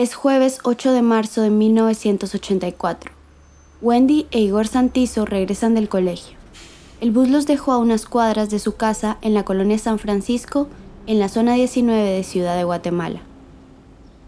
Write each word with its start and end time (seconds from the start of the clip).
Es 0.00 0.14
jueves 0.14 0.60
8 0.64 0.92
de 0.92 1.02
marzo 1.02 1.42
de 1.42 1.50
1984. 1.50 3.12
Wendy 3.82 4.26
e 4.30 4.40
Igor 4.40 4.66
Santizo 4.66 5.26
regresan 5.26 5.74
del 5.74 5.90
colegio. 5.90 6.38
El 7.02 7.10
bus 7.10 7.28
los 7.28 7.46
dejó 7.46 7.72
a 7.72 7.76
unas 7.76 8.06
cuadras 8.06 8.48
de 8.48 8.60
su 8.60 8.76
casa 8.76 9.18
en 9.20 9.34
la 9.34 9.44
colonia 9.44 9.76
San 9.76 9.98
Francisco, 9.98 10.68
en 11.06 11.18
la 11.18 11.28
zona 11.28 11.52
19 11.52 12.02
de 12.02 12.24
Ciudad 12.24 12.56
de 12.56 12.64
Guatemala. 12.64 13.20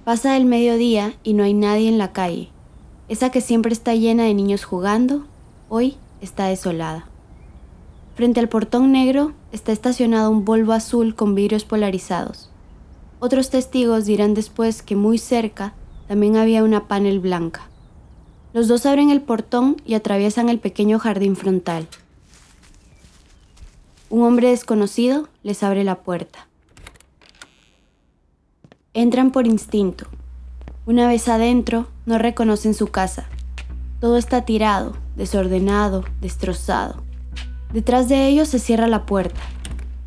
Pasa 0.05 0.37
el 0.37 0.45
mediodía 0.45 1.15
y 1.23 1.33
no 1.33 1.43
hay 1.43 1.55
nadie 1.55 1.89
en 1.89 1.97
la 1.97 2.13
calle. 2.13 2.51
Esa 3.09 3.31
que 3.31 3.41
siempre 3.41 3.73
está 3.73 3.95
llena 3.95 4.25
de 4.25 4.35
niños 4.35 4.65
jugando, 4.65 5.25
hoy 5.71 5.97
está 6.21 6.49
desolada. 6.49 7.07
Frente 8.15 8.41
al 8.41 8.51
portón 8.51 8.93
negro 8.93 9.33
está 9.53 9.73
estacionado 9.73 10.31
un 10.31 10.45
Volvo 10.45 10.75
azul 10.75 11.15
con 11.15 11.35
vidrios 11.35 11.65
polarizados. 11.65 12.52
Otros 13.25 13.51
testigos 13.51 14.05
dirán 14.05 14.35
después 14.35 14.83
que 14.83 14.97
muy 14.97 15.17
cerca 15.17 15.75
también 16.09 16.37
había 16.37 16.65
una 16.65 16.89
panel 16.89 17.21
blanca. 17.21 17.69
Los 18.53 18.67
dos 18.67 18.85
abren 18.85 19.11
el 19.11 19.21
portón 19.21 19.77
y 19.87 19.95
atraviesan 19.95 20.49
el 20.49 20.59
pequeño 20.59 20.99
jardín 20.99 21.37
frontal. 21.37 21.87
Un 24.11 24.25
hombre 24.25 24.49
desconocido 24.49 25.29
les 25.45 25.63
abre 25.63 25.85
la 25.85 26.01
puerta. 26.01 26.49
Entran 28.93 29.31
por 29.31 29.47
instinto. 29.47 30.07
Una 30.85 31.07
vez 31.07 31.29
adentro, 31.29 31.87
no 32.07 32.19
reconocen 32.19 32.75
su 32.75 32.89
casa. 32.89 33.29
Todo 34.01 34.17
está 34.17 34.45
tirado, 34.45 34.97
desordenado, 35.15 36.03
destrozado. 36.21 37.05
Detrás 37.73 38.09
de 38.09 38.27
ellos 38.27 38.49
se 38.49 38.59
cierra 38.59 38.89
la 38.89 39.07
puerta. 39.07 39.41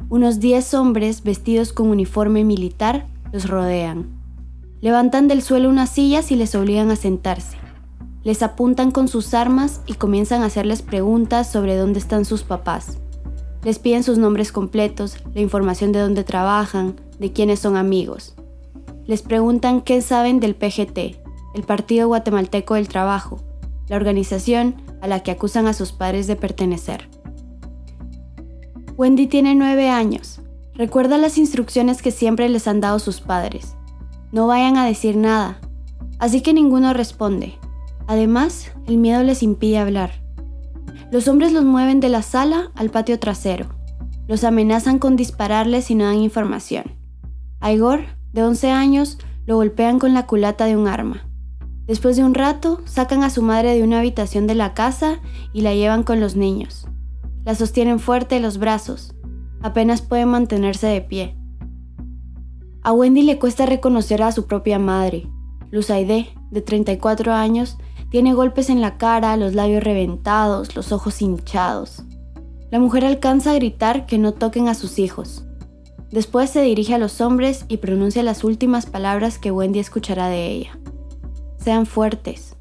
Unos 0.07 0.39
10 0.39 0.75
hombres 0.75 1.23
vestidos 1.23 1.73
con 1.73 1.89
uniforme 1.89 2.43
militar 2.43 3.07
los 3.35 3.49
rodean. 3.49 4.17
Levantan 4.79 5.27
del 5.27 5.41
suelo 5.41 5.67
unas 5.67 5.89
sillas 5.89 6.31
y 6.31 6.37
les 6.37 6.55
obligan 6.55 6.89
a 6.89 6.95
sentarse. 6.95 7.57
Les 8.23 8.41
apuntan 8.41 8.91
con 8.91 9.09
sus 9.09 9.33
armas 9.33 9.81
y 9.85 9.95
comienzan 9.95 10.41
a 10.41 10.45
hacerles 10.45 10.81
preguntas 10.81 11.51
sobre 11.51 11.75
dónde 11.75 11.99
están 11.99 12.23
sus 12.23 12.43
papás. 12.43 12.97
Les 13.61 13.77
piden 13.77 14.03
sus 14.03 14.17
nombres 14.17 14.53
completos, 14.53 15.17
la 15.33 15.41
información 15.41 15.91
de 15.91 15.99
dónde 15.99 16.23
trabajan, 16.23 16.95
de 17.19 17.33
quiénes 17.33 17.59
son 17.59 17.75
amigos. 17.75 18.35
Les 19.05 19.21
preguntan 19.21 19.81
qué 19.81 20.01
saben 20.01 20.39
del 20.39 20.55
PGT, 20.55 20.97
el 21.55 21.63
Partido 21.67 22.07
Guatemalteco 22.07 22.75
del 22.75 22.87
Trabajo, 22.87 23.41
la 23.89 23.97
organización 23.97 24.75
a 25.01 25.07
la 25.07 25.23
que 25.23 25.31
acusan 25.31 25.67
a 25.67 25.73
sus 25.73 25.91
padres 25.91 26.27
de 26.27 26.37
pertenecer. 26.37 27.09
Wendy 28.95 29.27
tiene 29.27 29.55
nueve 29.55 29.89
años. 29.89 30.39
Recuerda 30.75 31.17
las 31.17 31.37
instrucciones 31.37 32.01
que 32.01 32.11
siempre 32.11 32.49
les 32.49 32.67
han 32.67 32.81
dado 32.81 32.99
sus 32.99 33.21
padres. 33.21 33.77
No 34.33 34.47
vayan 34.47 34.75
a 34.75 34.85
decir 34.85 35.15
nada. 35.15 35.59
Así 36.19 36.41
que 36.41 36.53
ninguno 36.53 36.93
responde. 36.93 37.53
Además, 38.07 38.71
el 38.85 38.97
miedo 38.97 39.23
les 39.23 39.41
impide 39.41 39.77
hablar. 39.77 40.11
Los 41.11 41.29
hombres 41.29 41.53
los 41.53 41.63
mueven 41.63 42.01
de 42.01 42.09
la 42.09 42.21
sala 42.21 42.71
al 42.75 42.89
patio 42.89 43.19
trasero. 43.19 43.67
Los 44.27 44.43
amenazan 44.43 44.99
con 44.99 45.15
dispararles 45.15 45.85
si 45.85 45.95
no 45.95 46.05
dan 46.05 46.17
información. 46.17 46.83
A 47.61 47.71
Igor, 47.71 48.01
de 48.33 48.43
11 48.43 48.71
años, 48.71 49.17
lo 49.45 49.55
golpean 49.55 49.97
con 49.97 50.13
la 50.13 50.27
culata 50.27 50.65
de 50.65 50.75
un 50.75 50.87
arma. 50.89 51.25
Después 51.85 52.17
de 52.17 52.23
un 52.25 52.33
rato, 52.33 52.81
sacan 52.85 53.23
a 53.23 53.29
su 53.29 53.41
madre 53.41 53.75
de 53.75 53.83
una 53.83 53.99
habitación 53.99 54.45
de 54.45 54.55
la 54.55 54.73
casa 54.73 55.19
y 55.53 55.61
la 55.61 55.73
llevan 55.73 56.03
con 56.03 56.19
los 56.19 56.35
niños. 56.35 56.87
La 57.45 57.55
sostienen 57.55 57.99
fuerte 57.99 58.39
los 58.39 58.57
brazos. 58.57 59.14
Apenas 59.65 60.03
puede 60.03 60.27
mantenerse 60.27 60.85
de 60.85 61.01
pie. 61.01 61.35
A 62.83 62.93
Wendy 62.93 63.23
le 63.23 63.39
cuesta 63.39 63.65
reconocer 63.65 64.21
a 64.21 64.31
su 64.31 64.45
propia 64.45 64.77
madre. 64.77 65.27
Luzaide, 65.71 66.27
de 66.51 66.61
34 66.61 67.33
años, 67.33 67.79
tiene 68.11 68.35
golpes 68.35 68.69
en 68.69 68.79
la 68.79 68.99
cara, 68.99 69.35
los 69.37 69.55
labios 69.55 69.83
reventados, 69.83 70.75
los 70.75 70.91
ojos 70.91 71.19
hinchados. 71.19 72.03
La 72.69 72.79
mujer 72.79 73.05
alcanza 73.05 73.53
a 73.53 73.55
gritar 73.55 74.05
que 74.05 74.19
no 74.19 74.35
toquen 74.35 74.67
a 74.67 74.75
sus 74.75 74.99
hijos. 74.99 75.47
Después 76.11 76.51
se 76.51 76.61
dirige 76.61 76.93
a 76.93 76.99
los 76.99 77.19
hombres 77.19 77.65
y 77.67 77.77
pronuncia 77.77 78.21
las 78.21 78.43
últimas 78.43 78.85
palabras 78.85 79.39
que 79.39 79.49
Wendy 79.49 79.79
escuchará 79.79 80.27
de 80.27 80.45
ella. 80.45 80.77
Sean 81.57 81.87
fuertes, 81.87 82.54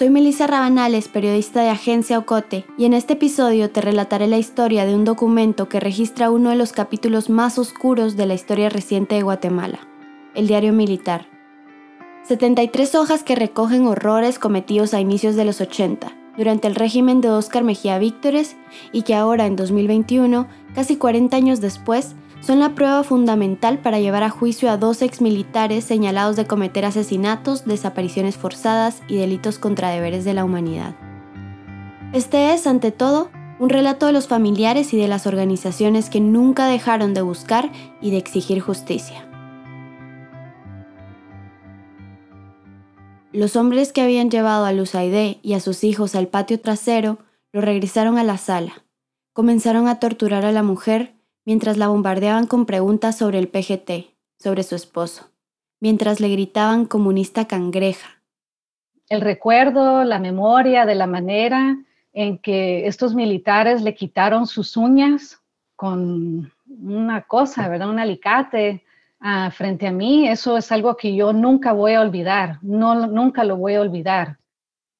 Soy 0.00 0.08
Melissa 0.08 0.46
Rabanales, 0.46 1.08
periodista 1.08 1.60
de 1.60 1.68
Agencia 1.68 2.16
Ocote, 2.18 2.64
y 2.78 2.86
en 2.86 2.94
este 2.94 3.12
episodio 3.12 3.70
te 3.70 3.82
relataré 3.82 4.28
la 4.28 4.38
historia 4.38 4.86
de 4.86 4.94
un 4.94 5.04
documento 5.04 5.68
que 5.68 5.78
registra 5.78 6.30
uno 6.30 6.48
de 6.48 6.56
los 6.56 6.72
capítulos 6.72 7.28
más 7.28 7.58
oscuros 7.58 8.16
de 8.16 8.24
la 8.24 8.32
historia 8.32 8.70
reciente 8.70 9.16
de 9.16 9.22
Guatemala, 9.22 9.80
el 10.34 10.46
diario 10.46 10.72
militar. 10.72 11.26
73 12.22 12.94
hojas 12.94 13.22
que 13.22 13.34
recogen 13.34 13.86
horrores 13.86 14.38
cometidos 14.38 14.94
a 14.94 15.00
inicios 15.00 15.36
de 15.36 15.44
los 15.44 15.60
80, 15.60 16.10
durante 16.38 16.66
el 16.66 16.76
régimen 16.76 17.20
de 17.20 17.28
Óscar 17.28 17.62
Mejía 17.62 17.98
Víctores, 17.98 18.56
y 18.92 19.02
que 19.02 19.14
ahora, 19.14 19.44
en 19.44 19.54
2021, 19.54 20.46
casi 20.74 20.96
40 20.96 21.36
años 21.36 21.60
después, 21.60 22.16
son 22.40 22.58
la 22.58 22.74
prueba 22.74 23.02
fundamental 23.04 23.78
para 23.78 24.00
llevar 24.00 24.22
a 24.22 24.30
juicio 24.30 24.70
a 24.70 24.76
dos 24.76 25.02
exmilitares 25.02 25.84
señalados 25.84 26.36
de 26.36 26.46
cometer 26.46 26.84
asesinatos, 26.84 27.66
desapariciones 27.66 28.36
forzadas 28.36 29.02
y 29.08 29.16
delitos 29.16 29.58
contra 29.58 29.90
deberes 29.90 30.24
de 30.24 30.34
la 30.34 30.44
humanidad. 30.44 30.94
Este 32.12 32.54
es, 32.54 32.66
ante 32.66 32.92
todo, 32.92 33.30
un 33.58 33.68
relato 33.68 34.06
de 34.06 34.12
los 34.12 34.26
familiares 34.26 34.94
y 34.94 34.96
de 34.96 35.06
las 35.06 35.26
organizaciones 35.26 36.08
que 36.08 36.20
nunca 36.20 36.66
dejaron 36.66 37.12
de 37.12 37.20
buscar 37.20 37.70
y 38.00 38.10
de 38.10 38.16
exigir 38.16 38.60
justicia. 38.60 39.26
Los 43.32 43.54
hombres 43.54 43.92
que 43.92 44.00
habían 44.00 44.30
llevado 44.30 44.64
a 44.64 44.72
Luzaide 44.72 45.38
y 45.42 45.52
a 45.52 45.60
sus 45.60 45.84
hijos 45.84 46.14
al 46.16 46.26
patio 46.26 46.58
trasero 46.58 47.18
lo 47.52 47.60
regresaron 47.60 48.18
a 48.18 48.24
la 48.24 48.38
sala. 48.38 48.84
Comenzaron 49.32 49.86
a 49.86 50.00
torturar 50.00 50.44
a 50.44 50.52
la 50.52 50.64
mujer 50.64 51.19
mientras 51.44 51.76
la 51.76 51.88
bombardeaban 51.88 52.46
con 52.46 52.66
preguntas 52.66 53.16
sobre 53.16 53.38
el 53.38 53.48
PGT, 53.48 54.14
sobre 54.38 54.62
su 54.62 54.74
esposo, 54.74 55.30
mientras 55.80 56.20
le 56.20 56.28
gritaban 56.28 56.86
comunista 56.86 57.46
cangreja. 57.46 58.22
El 59.08 59.20
recuerdo, 59.20 60.04
la 60.04 60.18
memoria 60.18 60.86
de 60.86 60.94
la 60.94 61.06
manera 61.06 61.76
en 62.12 62.38
que 62.38 62.86
estos 62.86 63.14
militares 63.14 63.82
le 63.82 63.94
quitaron 63.94 64.46
sus 64.46 64.76
uñas 64.76 65.40
con 65.76 66.52
una 66.66 67.22
cosa, 67.22 67.68
¿verdad? 67.68 67.90
Un 67.90 67.98
alicate 67.98 68.84
ah, 69.20 69.50
frente 69.50 69.86
a 69.86 69.92
mí, 69.92 70.28
eso 70.28 70.56
es 70.56 70.70
algo 70.72 70.96
que 70.96 71.14
yo 71.14 71.32
nunca 71.32 71.72
voy 71.72 71.94
a 71.94 72.00
olvidar, 72.00 72.58
no, 72.62 73.06
nunca 73.06 73.44
lo 73.44 73.56
voy 73.56 73.74
a 73.74 73.80
olvidar. 73.80 74.38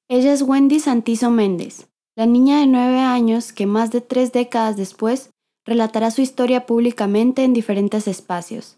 Ella 0.09 0.33
es 0.33 0.41
Wendy 0.41 0.79
Santizo 0.79 1.29
Méndez, 1.29 1.87
la 2.15 2.25
niña 2.25 2.59
de 2.59 2.67
nueve 2.67 2.99
años 2.99 3.53
que 3.53 3.65
más 3.65 3.91
de 3.91 4.01
tres 4.01 4.33
décadas 4.33 4.75
después 4.75 5.31
relatará 5.65 6.11
su 6.11 6.21
historia 6.21 6.65
públicamente 6.65 7.43
en 7.43 7.53
diferentes 7.53 8.07
espacios. 8.07 8.77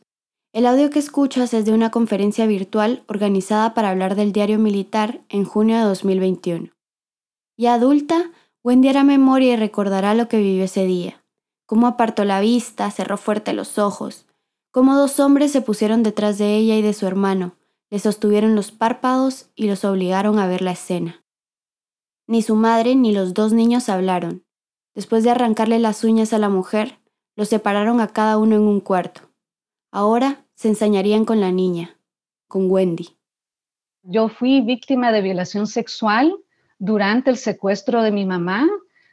El 0.53 0.68
audio 0.68 0.89
que 0.89 1.00
escuchas 1.00 1.53
es 1.53 1.65
de 1.65 1.71
una 1.71 1.89
conferencia 1.89 2.45
virtual 2.45 3.03
organizada 3.07 3.74
para 3.74 3.89
hablar 3.89 4.15
del 4.15 4.31
diario 4.31 4.59
militar 4.59 5.21
en 5.30 5.45
junio 5.45 5.77
de 5.77 5.83
2021. 5.83 6.69
Ya 7.57 7.74
adulta, 7.74 8.31
Wendy 8.63 8.89
hará 8.89 9.03
memoria 9.03 9.53
y 9.53 9.56
recordará 9.56 10.13
lo 10.13 10.27
que 10.27 10.38
vivió 10.38 10.65
ese 10.65 10.85
día, 10.85 11.24
cómo 11.65 11.88
apartó 11.88 12.24
la 12.24 12.39
vista, 12.39 12.89
cerró 12.91 13.18
fuerte 13.18 13.53
los 13.53 13.77
ojos, 13.77 14.27
cómo 14.71 14.95
dos 14.95 15.19
hombres 15.19 15.51
se 15.51 15.62
pusieron 15.62 16.03
detrás 16.03 16.38
de 16.38 16.56
ella 16.56 16.75
y 16.75 16.81
de 16.81 16.94
su 16.94 17.07
hermano, 17.07 17.56
le 17.89 18.00
sostuvieron 18.00 18.56
los 18.56 18.71
párpados 18.71 19.50
y 19.56 19.68
los 19.68 19.86
obligaron 19.86 20.39
a 20.39 20.47
ver 20.47 20.62
la 20.62 20.71
escena. 20.71 21.24
Ni 22.27 22.41
su 22.41 22.56
madre 22.56 22.95
ni 22.95 23.12
los 23.12 23.33
dos 23.33 23.53
niños 23.53 23.89
hablaron, 23.89 24.44
Después 24.95 25.23
de 25.23 25.31
arrancarle 25.31 25.79
las 25.79 26.03
uñas 26.03 26.33
a 26.33 26.39
la 26.39 26.49
mujer, 26.49 26.99
los 27.35 27.49
separaron 27.49 27.99
a 27.99 28.09
cada 28.09 28.37
uno 28.37 28.55
en 28.55 28.61
un 28.61 28.79
cuarto. 28.79 29.21
Ahora 29.91 30.45
se 30.55 30.67
ensañarían 30.67 31.25
con 31.25 31.41
la 31.41 31.51
niña, 31.51 31.97
con 32.47 32.69
Wendy. 32.69 33.09
Yo 34.03 34.27
fui 34.27 34.61
víctima 34.61 35.11
de 35.11 35.21
violación 35.21 35.67
sexual 35.67 36.35
durante 36.77 37.29
el 37.29 37.37
secuestro 37.37 38.03
de 38.03 38.11
mi 38.11 38.25
mamá. 38.25 38.67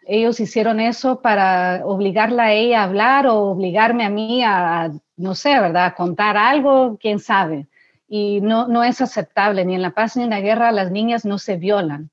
Ellos 0.07 0.41
hicieron 0.41 0.81
eso 0.81 1.21
para 1.21 1.83
obligarla 1.85 2.45
a 2.45 2.53
ella 2.53 2.81
a 2.81 2.85
hablar 2.85 3.27
o 3.27 3.51
obligarme 3.51 4.05
a 4.05 4.11
mí 4.11 4.43
a 4.43 4.93
no 5.17 5.35
sé, 5.35 5.51
¿verdad? 5.61 5.95
Contar 5.97 6.37
algo, 6.37 6.99
quién 7.01 7.19
sabe. 7.19 7.69
Y 8.09 8.41
no, 8.41 8.67
no 8.67 8.83
es 8.83 9.01
aceptable, 9.01 9.65
ni 9.65 9.75
en 9.75 9.83
la 9.83 9.91
paz 9.93 10.17
ni 10.17 10.25
en 10.25 10.31
la 10.31 10.41
guerra 10.41 10.73
las 10.73 10.91
niñas 10.91 11.25
no 11.25 11.39
se 11.39 11.57
violan. 11.57 12.11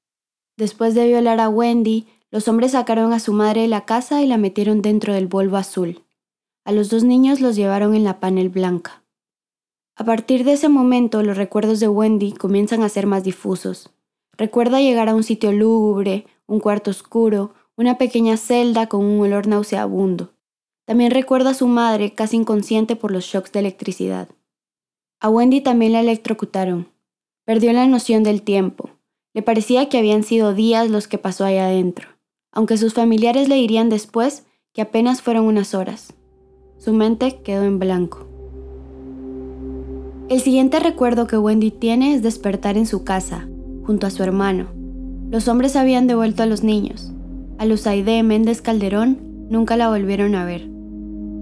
Después 0.58 0.94
de 0.94 1.08
violar 1.08 1.40
a 1.40 1.50
Wendy, 1.50 2.08
los 2.30 2.48
hombres 2.48 2.72
sacaron 2.72 3.14
a 3.14 3.20
su 3.20 3.34
madre 3.34 3.62
de 3.62 3.68
la 3.68 3.86
casa 3.86 4.22
y 4.22 4.28
la 4.28 4.38
metieron 4.38 4.82
dentro 4.82 5.14
del 5.14 5.28
Volvo 5.28 5.58
azul. 5.58 6.04
A 6.66 6.72
los 6.72 6.90
dos 6.90 7.04
niños 7.04 7.40
los 7.40 7.56
llevaron 7.56 7.96
en 7.96 8.04
la 8.04 8.20
panel 8.20 8.50
blanca. 8.50 9.04
A 9.96 10.04
partir 10.04 10.44
de 10.44 10.54
ese 10.54 10.70
momento, 10.70 11.24
los 11.24 11.38
recuerdos 11.38 11.80
de 11.80 11.88
Wendy 11.88 12.34
comienzan 12.34 12.84
a 12.84 12.90
ser 12.90 13.08
más 13.08 13.24
difusos. 13.24 13.90
Recuerda 14.38 14.82
llegar 14.82 15.10
a 15.10 15.16
un 15.16 15.24
sitio 15.24 15.52
lúgubre, 15.52 16.28
un 16.46 16.60
cuarto 16.60 16.92
oscuro, 16.92 17.54
una 17.78 17.98
pequeña 17.98 18.38
celda 18.38 18.88
con 18.88 19.06
un 19.06 19.22
olor 19.22 19.48
nauseabundo. 19.48 20.34
También 20.86 21.12
recuerda 21.12 21.52
a 21.52 21.56
su 21.56 21.68
madre 21.68 22.14
casi 22.14 22.38
inconsciente 22.38 22.96
por 22.96 23.12
los 23.12 23.26
shocks 23.26 23.52
de 23.52 23.60
electricidad. 23.60 24.30
A 25.20 25.30
Wendy 25.30 25.62
también 25.62 25.94
la 25.94 26.02
electrocutaron. 26.02 26.90
Perdió 27.46 27.74
la 27.74 27.88
noción 27.88 28.24
del 28.24 28.42
tiempo. 28.42 28.90
Le 29.34 29.42
parecía 29.42 29.90
que 29.90 29.98
habían 29.98 30.24
sido 30.24 30.54
días 30.54 30.90
los 30.90 31.08
que 31.08 31.18
pasó 31.18 31.46
ahí 31.46 31.58
adentro, 31.58 32.10
aunque 32.58 32.78
sus 32.78 32.96
familiares 32.96 33.50
le 33.50 33.54
dirían 33.54 33.88
después 33.88 34.44
que 34.74 34.82
apenas 34.82 35.22
fueron 35.22 35.46
unas 35.46 35.76
horas. 35.76 36.16
Su 36.80 36.92
mente 36.92 37.40
quedó 37.44 37.64
en 37.66 37.78
blanco. 37.78 38.26
El 40.28 40.42
siguiente 40.42 40.80
recuerdo 40.80 41.28
que 41.28 41.38
Wendy 41.38 41.70
tiene 41.70 42.16
es 42.16 42.24
despertar 42.24 42.76
en 42.76 42.88
su 42.88 43.04
casa, 43.04 43.48
junto 43.84 44.08
a 44.08 44.10
su 44.10 44.24
hermano. 44.24 44.70
Los 45.30 45.48
hombres 45.48 45.76
habían 45.76 46.08
devuelto 46.08 46.42
a 46.42 46.48
los 46.48 46.64
niños. 46.64 47.12
A 47.60 47.66
Luzaide 47.68 48.24
Méndez 48.24 48.64
Calderón 48.64 49.20
nunca 49.52 49.78
la 49.78 49.90
volvieron 49.90 50.34
a 50.34 50.44
ver. 50.44 50.68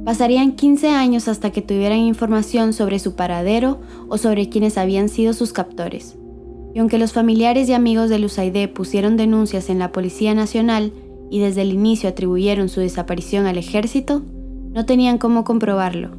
Pasarían 0.04 0.52
15 0.52 0.90
años 0.90 1.30
hasta 1.30 1.52
que 1.52 1.62
tuvieran 1.62 2.00
información 2.00 2.74
sobre 2.74 3.00
su 3.00 3.16
paradero 3.16 3.80
o 4.10 4.18
sobre 4.18 4.50
quienes 4.50 4.78
habían 4.78 5.08
sido 5.08 5.32
sus 5.32 5.54
captores. 5.54 6.18
Y 6.74 6.80
aunque 6.80 6.98
los 6.98 7.14
familiares 7.14 7.70
y 7.70 7.74
amigos 7.74 8.10
de 8.10 8.20
Luzaide 8.20 8.68
pusieron 8.68 9.16
denuncias 9.16 9.70
en 9.70 9.80
la 9.80 9.94
Policía 9.94 10.34
Nacional 10.34 10.92
y 11.30 11.39
desde 11.39 11.62
el 11.62 11.74
inicio 11.74 12.10
atribuyeron 12.10 12.69
su 12.69 12.80
desaparición 12.80 13.45
al 13.45 13.57
ejército, 13.57 14.22
no 14.72 14.86
tenían 14.86 15.18
cómo 15.18 15.44
comprobarlo. 15.44 16.12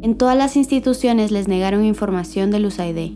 En 0.00 0.16
todas 0.16 0.36
las 0.36 0.56
instituciones 0.56 1.30
les 1.30 1.48
negaron 1.48 1.84
información 1.84 2.50
de 2.50 2.60
Luzaide. 2.60 3.12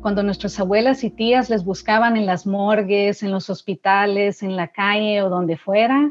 Cuando 0.00 0.22
nuestras 0.22 0.58
abuelas 0.60 1.02
y 1.02 1.10
tías 1.10 1.50
les 1.50 1.64
buscaban 1.64 2.16
en 2.16 2.24
las 2.24 2.46
morgues, 2.46 3.22
en 3.22 3.32
los 3.32 3.50
hospitales, 3.50 4.42
en 4.42 4.56
la 4.56 4.68
calle 4.68 5.22
o 5.22 5.28
donde 5.28 5.56
fuera, 5.56 6.10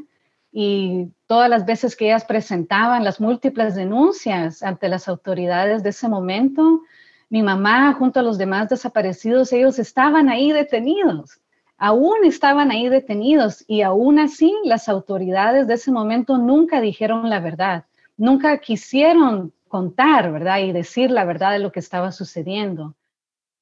y 0.51 1.07
todas 1.25 1.49
las 1.49 1.65
veces 1.65 1.95
que 1.95 2.05
ellas 2.05 2.25
presentaban 2.25 3.03
las 3.03 3.21
múltiples 3.21 3.75
denuncias 3.75 4.63
ante 4.63 4.89
las 4.89 5.07
autoridades 5.07 5.83
de 5.83 5.89
ese 5.89 6.09
momento, 6.09 6.81
mi 7.29 7.43
mamá 7.43 7.93
junto 7.93 8.19
a 8.19 8.23
los 8.23 8.37
demás 8.37 8.69
desaparecidos, 8.69 9.51
ellos 9.53 9.79
estaban 9.79 10.29
ahí 10.29 10.51
detenidos, 10.51 11.39
aún 11.77 12.25
estaban 12.25 12.71
ahí 12.71 12.89
detenidos 12.89 13.63
y 13.67 13.81
aún 13.81 14.19
así 14.19 14.53
las 14.63 14.89
autoridades 14.89 15.67
de 15.67 15.75
ese 15.75 15.91
momento 15.91 16.37
nunca 16.37 16.81
dijeron 16.81 17.29
la 17.29 17.39
verdad, 17.39 17.85
nunca 18.17 18.57
quisieron 18.59 19.53
contar, 19.67 20.31
¿verdad? 20.31 20.59
Y 20.59 20.71
decir 20.71 21.11
la 21.11 21.25
verdad 21.25 21.51
de 21.51 21.59
lo 21.59 21.71
que 21.71 21.79
estaba 21.79 22.11
sucediendo. 22.11 22.95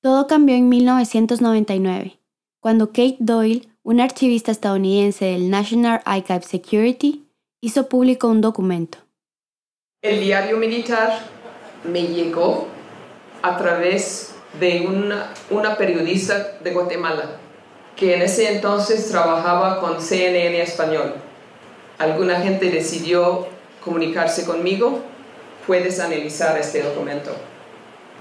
Todo 0.02 0.28
cambió 0.28 0.56
en 0.56 0.70
1999, 0.70 2.20
cuando 2.60 2.88
Kate 2.88 3.18
Doyle 3.20 3.68
un 3.84 4.00
archivista 4.00 4.52
estadounidense 4.52 5.26
del 5.26 5.50
National 5.50 6.02
Archive 6.06 6.42
Security 6.42 7.24
hizo 7.62 7.88
público 7.88 8.28
un 8.28 8.42
documento. 8.42 8.98
El 10.02 10.22
diario 10.22 10.58
militar 10.58 11.20
me 11.84 12.04
llegó 12.04 12.68
a 13.42 13.58
través 13.58 14.34
de 14.60 14.88
una, 14.88 15.34
una 15.52 15.78
periodista 15.78 16.58
de 16.64 16.72
Guatemala 16.72 17.40
que 17.96 18.16
en 18.16 18.22
ese 18.22 18.52
entonces 18.52 19.10
trabajaba 19.10 19.80
con 19.80 20.02
CNN 20.02 20.62
Español. 20.62 21.16
Alguna 21.98 22.42
gente 22.42 22.70
decidió 22.70 23.48
comunicarse 23.84 24.46
conmigo. 24.46 25.00
Puedes 25.66 26.00
analizar 26.00 26.58
este 26.58 26.84
documento. 26.84 27.32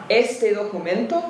Este 0.09 0.53
documento 0.53 1.23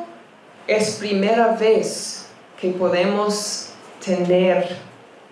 es 0.66 0.96
primera 0.96 1.56
vez 1.56 2.26
que 2.60 2.70
podemos 2.70 3.70
tener 4.04 4.76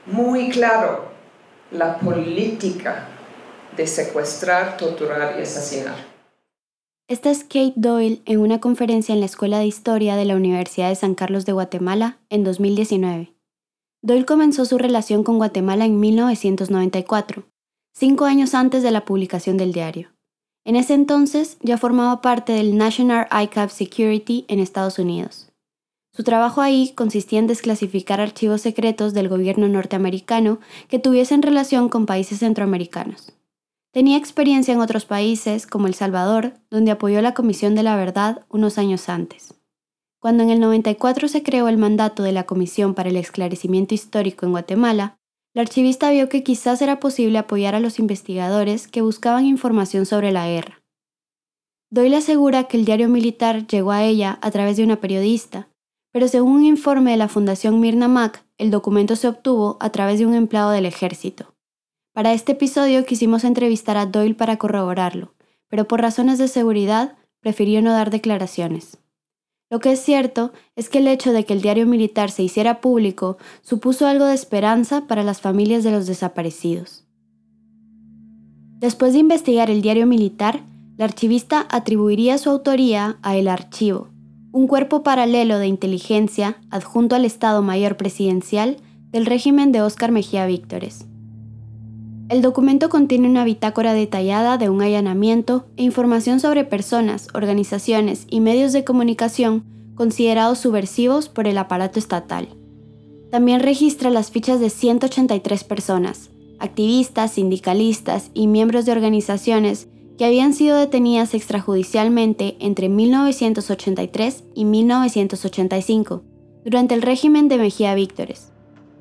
muy 0.07 0.49
claro 0.51 1.13
la 1.71 1.99
política 1.99 3.07
de 3.77 3.87
secuestrar, 3.87 4.77
torturar 4.77 5.37
y 5.39 5.43
asesinar. 5.43 6.12
Esta 7.13 7.31
es 7.31 7.45
Kate 7.45 7.75
Doyle 7.77 8.23
en 8.25 8.41
una 8.41 8.59
conferencia 8.59 9.13
en 9.13 9.21
la 9.21 9.27
Escuela 9.27 9.59
de 9.59 9.67
Historia 9.67 10.17
de 10.17 10.25
la 10.25 10.35
Universidad 10.35 10.89
de 10.89 10.95
San 10.95 11.15
Carlos 11.15 11.45
de 11.45 11.53
Guatemala 11.53 12.17
en 12.31 12.43
2019. 12.43 13.35
Doyle 14.01 14.25
comenzó 14.25 14.65
su 14.65 14.79
relación 14.79 15.23
con 15.23 15.37
Guatemala 15.37 15.85
en 15.85 16.01
1994, 16.01 17.45
cinco 17.93 18.25
años 18.25 18.55
antes 18.55 18.83
de 18.83 18.93
la 18.93 19.05
publicación 19.05 19.59
del 19.59 19.75
diario. 19.75 20.09
En 20.65 20.75
ese 20.75 20.95
entonces 20.95 21.59
ya 21.61 21.77
formaba 21.77 22.23
parte 22.23 22.55
del 22.55 22.79
National 22.79 23.27
Archive 23.29 23.69
Security 23.69 24.47
en 24.49 24.59
Estados 24.59 24.99
Unidos. 24.99 25.53
Su 26.17 26.25
trabajo 26.25 26.63
ahí 26.63 26.95
consistía 26.95 27.41
en 27.41 27.47
desclasificar 27.47 28.23
archivos 28.23 28.63
secretos 28.63 29.13
del 29.13 29.29
gobierno 29.29 29.69
norteamericano 29.69 30.61
que 30.89 30.99
tuviesen 30.99 31.43
relación 31.43 31.91
con 31.91 32.07
países 32.07 32.39
centroamericanos. 32.39 33.35
Tenía 33.93 34.17
experiencia 34.17 34.73
en 34.73 34.81
otros 34.81 35.05
países, 35.05 35.67
como 35.67 35.87
El 35.87 35.93
Salvador, 35.93 36.55
donde 36.71 36.91
apoyó 36.91 37.21
la 37.21 37.35
Comisión 37.35 37.75
de 37.75 37.83
la 37.83 37.95
Verdad 37.95 38.47
unos 38.49 38.79
años 38.79 39.11
antes. 39.11 39.55
Cuando 40.19 40.43
en 40.43 40.49
el 40.49 40.61
94 40.61 41.29
se 41.29 41.43
creó 41.43 41.69
el 41.69 41.77
mandato 41.77 42.23
de 42.23 42.33
la 42.33 42.45
Comisión 42.45 42.95
para 42.95 43.11
el 43.11 43.17
Esclarecimiento 43.17 43.93
Histórico 43.93 44.47
en 44.47 44.53
Guatemala, 44.53 45.19
la 45.53 45.61
archivista 45.61 46.11
vio 46.11 46.31
que 46.31 46.43
quizás 46.43 46.81
era 46.81 47.01
posible 47.01 47.37
apoyar 47.37 47.75
a 47.75 47.81
los 47.81 47.99
investigadores 47.99 48.89
que 48.89 49.03
buscaban 49.03 49.45
información 49.45 50.07
sobre 50.07 50.33
la 50.33 50.47
guerra. 50.47 50.81
Doyle 51.91 52.17
asegura 52.17 52.65
que 52.65 52.79
el 52.79 52.87
diario 52.87 53.11
militar 53.11 53.67
llegó 53.67 53.91
a 53.91 54.03
ella 54.05 54.39
a 54.41 54.51
través 54.51 54.79
de 54.79 54.85
una 54.85 55.01
periodista, 55.01 55.69
pero 56.11 56.29
según 56.29 56.53
un 56.53 56.65
informe 56.65 57.11
de 57.11 57.19
la 57.19 57.29
Fundación 57.29 57.79
Mirna 57.81 58.09
Mac, 58.09 58.47
el 58.57 58.71
documento 58.71 59.17
se 59.17 59.29
obtuvo 59.29 59.77
a 59.81 59.91
través 59.91 60.19
de 60.19 60.25
un 60.25 60.33
empleado 60.33 60.71
del 60.71 60.87
ejército. 60.87 61.53
Para 62.13 62.35
este 62.35 62.53
episodio 62.53 63.07
quisimos 63.07 63.43
entrevistar 63.43 63.97
a 63.97 64.05
Doyle 64.05 64.35
para 64.35 64.59
corroborarlo, 64.59 65.33
pero 65.69 65.89
por 65.89 66.03
razones 66.03 66.39
de 66.39 66.47
seguridad 66.47 67.17
prefirió 67.41 67.81
no 67.81 67.91
dar 67.91 68.11
declaraciones. 68.11 68.99
Lo 69.71 69.81
que 69.81 69.93
es 69.93 70.01
cierto 70.01 70.53
es 70.77 70.91
que 70.91 70.99
el 70.99 71.09
hecho 71.09 71.33
de 71.33 71.47
que 71.47 71.55
el 71.55 71.63
diario 71.63 71.87
militar 71.87 72.31
se 72.31 72.43
hiciera 72.43 72.83
público 72.83 73.39
supuso 73.63 74.07
algo 74.07 74.27
de 74.27 74.35
esperanza 74.35 75.07
para 75.07 75.23
las 75.23 75.41
familias 75.41 75.85
de 75.85 75.93
los 75.93 76.07
desaparecidos. 76.07 77.07
Después 78.79 79.15
de 79.15 79.21
investigar 79.21 79.71
el 79.71 79.81
diario 79.81 80.07
militar, 80.07 80.61
la 80.99 81.07
archivista 81.07 81.67
atribuiría 81.71 82.37
su 82.37 82.51
autoría 82.51 83.17
a 83.23 83.37
El 83.37 83.49
Archivo, 83.49 84.11
un 84.53 84.67
cuerpo 84.67 85.03
paralelo 85.03 85.59
de 85.59 85.69
inteligencia 85.69 86.59
adjunto 86.69 87.17
al 87.17 87.25
Estado 87.25 87.63
Mayor 87.63 87.97
Presidencial 87.97 88.77
del 89.11 89.25
régimen 89.25 89.73
de 89.73 89.81
Óscar 89.81 90.13
Mejía 90.13 90.45
Víctores. 90.45 91.07
El 92.29 92.41
documento 92.41 92.89
contiene 92.89 93.29
una 93.29 93.45
bitácora 93.45 93.93
detallada 93.93 94.57
de 94.57 94.71
un 94.71 94.81
allanamiento 94.81 95.67
e 95.77 95.83
información 95.83 96.41
sobre 96.41 96.65
personas, 96.65 97.29
organizaciones 97.35 98.27
y 98.31 98.41
medios 98.41 98.73
de 98.73 98.85
comunicación 98.85 99.65
considerados 99.95 100.59
subversivos 100.59 101.29
por 101.29 101.47
el 101.47 101.59
aparato 101.59 101.99
estatal. 101.99 102.49
También 103.31 103.61
registra 103.61 104.11
las 104.11 104.31
fichas 104.31 104.61
de 104.61 104.71
183 104.71 105.65
personas, 105.65 106.31
activistas, 106.59 107.33
sindicalistas 107.33 108.31
y 108.35 108.47
miembros 108.47 108.87
de 108.87 108.93
organizaciones 108.93 109.89
que 110.17 110.25
habían 110.25 110.53
sido 110.55 110.77
detenidas 110.77 111.35
extrajudicialmente 111.35 112.57
entre 112.61 112.89
1983 112.89 114.45
y 114.55 114.65
1985, 114.65 116.23
durante 116.65 116.95
el 116.95 117.03
régimen 117.03 117.49
de 117.49 117.59
Mejía 117.59 117.95
Víctores. 117.95 118.53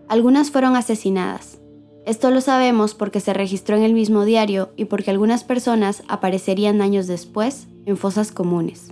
Algunas 0.07 0.51
fueron 0.51 0.75
asesinadas. 0.75 1.60
Esto 2.05 2.31
lo 2.31 2.41
sabemos 2.41 2.95
porque 2.95 3.19
se 3.19 3.33
registró 3.33 3.77
en 3.77 3.83
el 3.83 3.93
mismo 3.93 4.25
diario 4.25 4.71
y 4.75 4.85
porque 4.85 5.11
algunas 5.11 5.43
personas 5.43 6.03
aparecerían 6.07 6.81
años 6.81 7.07
después 7.07 7.67
en 7.85 7.95
fosas 7.95 8.31
comunes. 8.31 8.91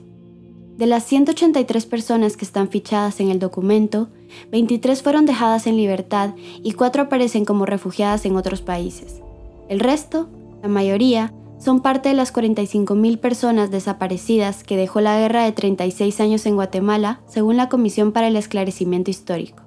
De 0.78 0.86
las 0.86 1.04
183 1.04 1.86
personas 1.88 2.38
que 2.38 2.46
están 2.46 2.70
fichadas 2.70 3.20
en 3.20 3.30
el 3.30 3.39
documento, 3.39 4.10
23 4.51 5.01
fueron 5.01 5.25
dejadas 5.25 5.68
en 5.68 5.75
libertad 5.75 6.36
y 6.63 6.72
4 6.72 7.04
aparecen 7.04 7.46
como 7.46 7.66
refugiadas 7.66 8.25
en 8.25 8.38
otros 8.38 8.62
países. 8.62 9.22
El 9.68 9.82
resto, 9.82 10.30
la 10.62 10.70
mayoría, 10.70 11.34
son 11.58 11.82
parte 11.82 12.10
de 12.10 12.16
las 12.16 12.34
45.000 12.34 13.20
personas 13.20 13.72
desaparecidas 13.72 14.63
que 14.63 14.78
dejó 14.78 15.01
la 15.01 15.20
guerra 15.20 15.44
de 15.44 15.51
36 15.51 16.22
años 16.22 16.46
en 16.46 16.56
Guatemala, 16.56 17.22
según 17.28 17.58
la 17.58 17.68
Comisión 17.68 18.13
para 18.13 18.30
el 18.30 18.38
Esclarecimiento 18.38 19.12
Histórico. 19.12 19.63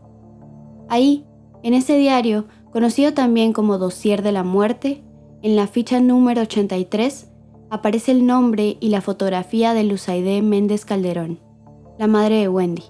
Ahí, 0.88 1.26
en 1.62 1.74
ese 1.74 1.98
diario, 1.98 2.46
conocido 2.72 3.12
también 3.12 3.52
como 3.52 3.78
Dossier 3.78 4.22
de 4.22 4.32
la 4.32 4.42
Muerte, 4.42 5.04
en 5.42 5.56
la 5.56 5.66
ficha 5.66 6.00
número 6.00 6.42
83, 6.42 7.28
aparece 7.70 8.12
el 8.12 8.26
nombre 8.26 8.78
y 8.80 8.88
la 8.88 9.02
fotografía 9.02 9.74
de 9.74 9.84
Luzaide 9.84 10.40
Méndez 10.40 10.84
Calderón, 10.84 11.38
la 11.98 12.06
madre 12.06 12.36
de 12.36 12.48
Wendy. 12.48 12.84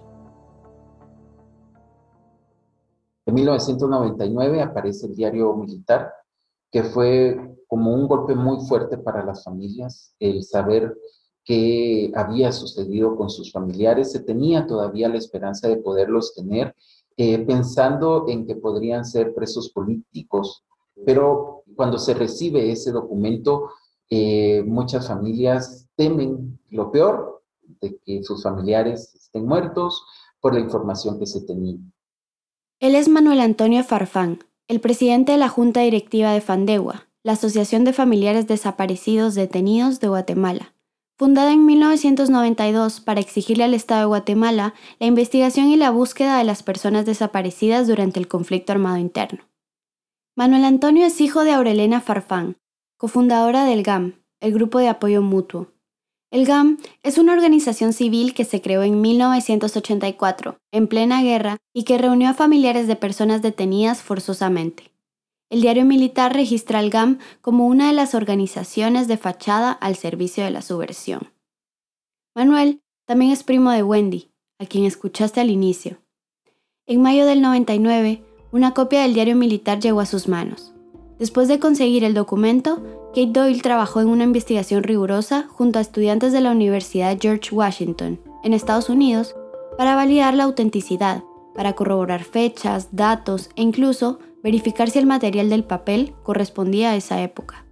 En 3.27 3.35
1999 3.35 4.63
aparece 4.63 5.07
el 5.07 5.17
diario 5.17 5.55
militar, 5.55 6.13
que 6.71 6.85
fue 6.85 7.57
como 7.67 7.95
un 7.95 8.07
golpe 8.07 8.35
muy 8.35 8.65
fuerte 8.67 8.99
para 8.99 9.25
las 9.25 9.45
familias, 9.45 10.15
el 10.21 10.45
saber 10.45 10.97
qué 11.45 12.13
había 12.15 12.53
sucedido 12.53 13.17
con 13.17 13.31
sus 13.31 13.51
familiares. 13.51 14.13
Se 14.13 14.21
tenía 14.21 14.67
todavía 14.67 15.09
la 15.09 15.19
esperanza 15.19 15.69
de 15.69 15.77
poderlos 15.77 16.35
tener, 16.35 16.75
eh, 17.17 17.39
pensando 17.39 18.27
en 18.29 18.47
que 18.47 18.57
podrían 18.57 19.05
ser 19.05 19.35
presos 19.35 19.71
políticos, 19.71 20.65
pero 21.05 21.63
cuando 21.77 21.99
se 21.99 22.15
recibe 22.15 22.71
ese 22.71 22.93
documento, 22.93 23.71
eh, 24.11 24.63
muchas 24.67 25.09
familias 25.09 25.89
temen 25.97 26.59
lo 26.71 26.91
peor, 26.91 27.43
de 27.81 27.99
que 28.05 28.23
sus 28.23 28.43
familiares 28.43 29.15
estén 29.15 29.47
muertos 29.47 30.05
por 30.41 30.55
la 30.55 30.61
información 30.61 31.19
que 31.19 31.27
se 31.27 31.41
tenía. 31.41 31.79
Él 32.81 32.95
es 32.95 33.09
Manuel 33.09 33.41
Antonio 33.41 33.83
Farfán, 33.85 34.41
el 34.69 34.81
presidente 34.81 35.33
de 35.33 35.39
la 35.39 35.49
Junta 35.49 35.81
Directiva 35.81 36.33
de 36.33 36.41
Fandegua, 36.41 37.07
la 37.23 37.33
Asociación 37.33 37.85
de 37.85 37.93
Familiares 37.93 38.47
Desaparecidos 38.47 39.35
Detenidos 39.35 40.01
de 40.01 40.09
Guatemala, 40.09 40.72
fundada 41.23 41.53
en 41.53 41.65
1992 41.65 42.99
para 42.99 43.21
exigirle 43.21 43.63
al 43.63 43.75
Estado 43.75 44.01
de 44.01 44.07
Guatemala 44.07 44.75
la 44.99 45.07
investigación 45.07 45.69
y 45.69 45.77
la 45.77 45.93
búsqueda 45.93 46.37
de 46.37 46.43
las 46.43 46.65
personas 46.65 47.07
desaparecidas 47.07 47.87
durante 47.87 48.19
el 48.19 48.27
conflicto 48.27 48.73
armado 48.73 48.97
interno. 48.97 49.45
Manuel 50.35 50.65
Antonio 50.65 51.07
es 51.07 51.21
hijo 51.21 51.45
de 51.45 51.53
Aurelena 51.53 52.01
Farfán, 52.01 52.57
cofundadora 52.97 53.65
del 53.65 53.85
GAM, 53.85 54.15
el 54.41 54.53
Grupo 54.53 54.81
de 54.81 54.89
Apoyo 54.89 55.23
Mutuo. 55.23 55.69
El 56.33 56.45
GAM 56.45 56.79
es 57.05 57.19
una 57.19 57.35
organización 57.35 57.93
civil 57.93 58.35
que 58.35 58.45
se 58.45 58.61
creó 58.61 58.83
en 58.83 59.01
1984, 59.01 60.59
en 60.73 60.89
plena 60.89 61.23
guerra, 61.23 61.59
y 61.73 61.85
que 61.85 61.99
reunió 61.99 62.31
a 62.31 62.35
familiares 62.35 62.89
de 62.89 62.97
personas 62.97 63.43
detenidas 63.43 64.03
forzosamente. 64.03 64.92
El 65.53 65.61
diario 65.61 65.85
militar 65.85 66.33
registra 66.33 66.79
al 66.79 66.89
GAM 66.89 67.19
como 67.43 67.67
una 67.67 67.89
de 67.89 67.93
las 67.93 68.15
organizaciones 68.15 69.07
de 69.07 69.19
fachada 69.19 69.71
al 69.71 69.97
servicio 69.97 70.43
de 70.43 70.51
la 70.51 70.63
subversión. 70.63 71.31
Manuel 72.35 72.81
también 73.07 73.33
es 73.33 73.43
primo 73.43 73.71
de 73.71 73.83
Wendy, 73.83 74.31
a 74.59 74.65
quien 74.65 74.87
escuchaste 74.87 75.43
al 75.43 75.51
inicio. 75.51 75.99
En 76.87 77.03
mayo 77.03 77.27
del 77.27 77.43
99, 77.43 78.23
una 78.51 78.73
copia 78.73 79.03
del 79.03 79.13
diario 79.13 79.37
militar 79.37 79.79
llegó 79.79 80.01
a 80.01 80.07
sus 80.07 80.27
manos. 80.27 80.73
Después 81.19 81.49
de 81.49 81.59
conseguir 81.59 82.03
el 82.03 82.15
documento, 82.15 82.83
Kate 83.09 83.27
Doyle 83.27 83.61
trabajó 83.61 84.01
en 84.01 84.09
una 84.09 84.25
investigación 84.25 84.83
rigurosa 84.83 85.47
junto 85.51 85.79
a 85.79 85.83
estudiantes 85.83 86.33
de 86.33 86.41
la 86.41 86.51
Universidad 86.51 87.19
George 87.21 87.55
Washington, 87.55 88.19
en 88.43 88.55
Estados 88.55 88.89
Unidos, 88.89 89.37
para 89.77 89.97
validar 89.97 90.33
la 90.33 90.45
autenticidad, 90.45 91.23
para 91.55 91.75
corroborar 91.75 92.25
fechas, 92.25 92.89
datos 92.93 93.51
e 93.55 93.61
incluso 93.61 94.19
verificar 94.43 94.91
si 94.91 94.99
el 94.99 95.07
material 95.07 95.51
del 95.51 95.65
papel 95.65 96.15
correspondía 96.23 96.91
a 96.91 96.97
esa 96.97 97.23
época. 97.23 97.65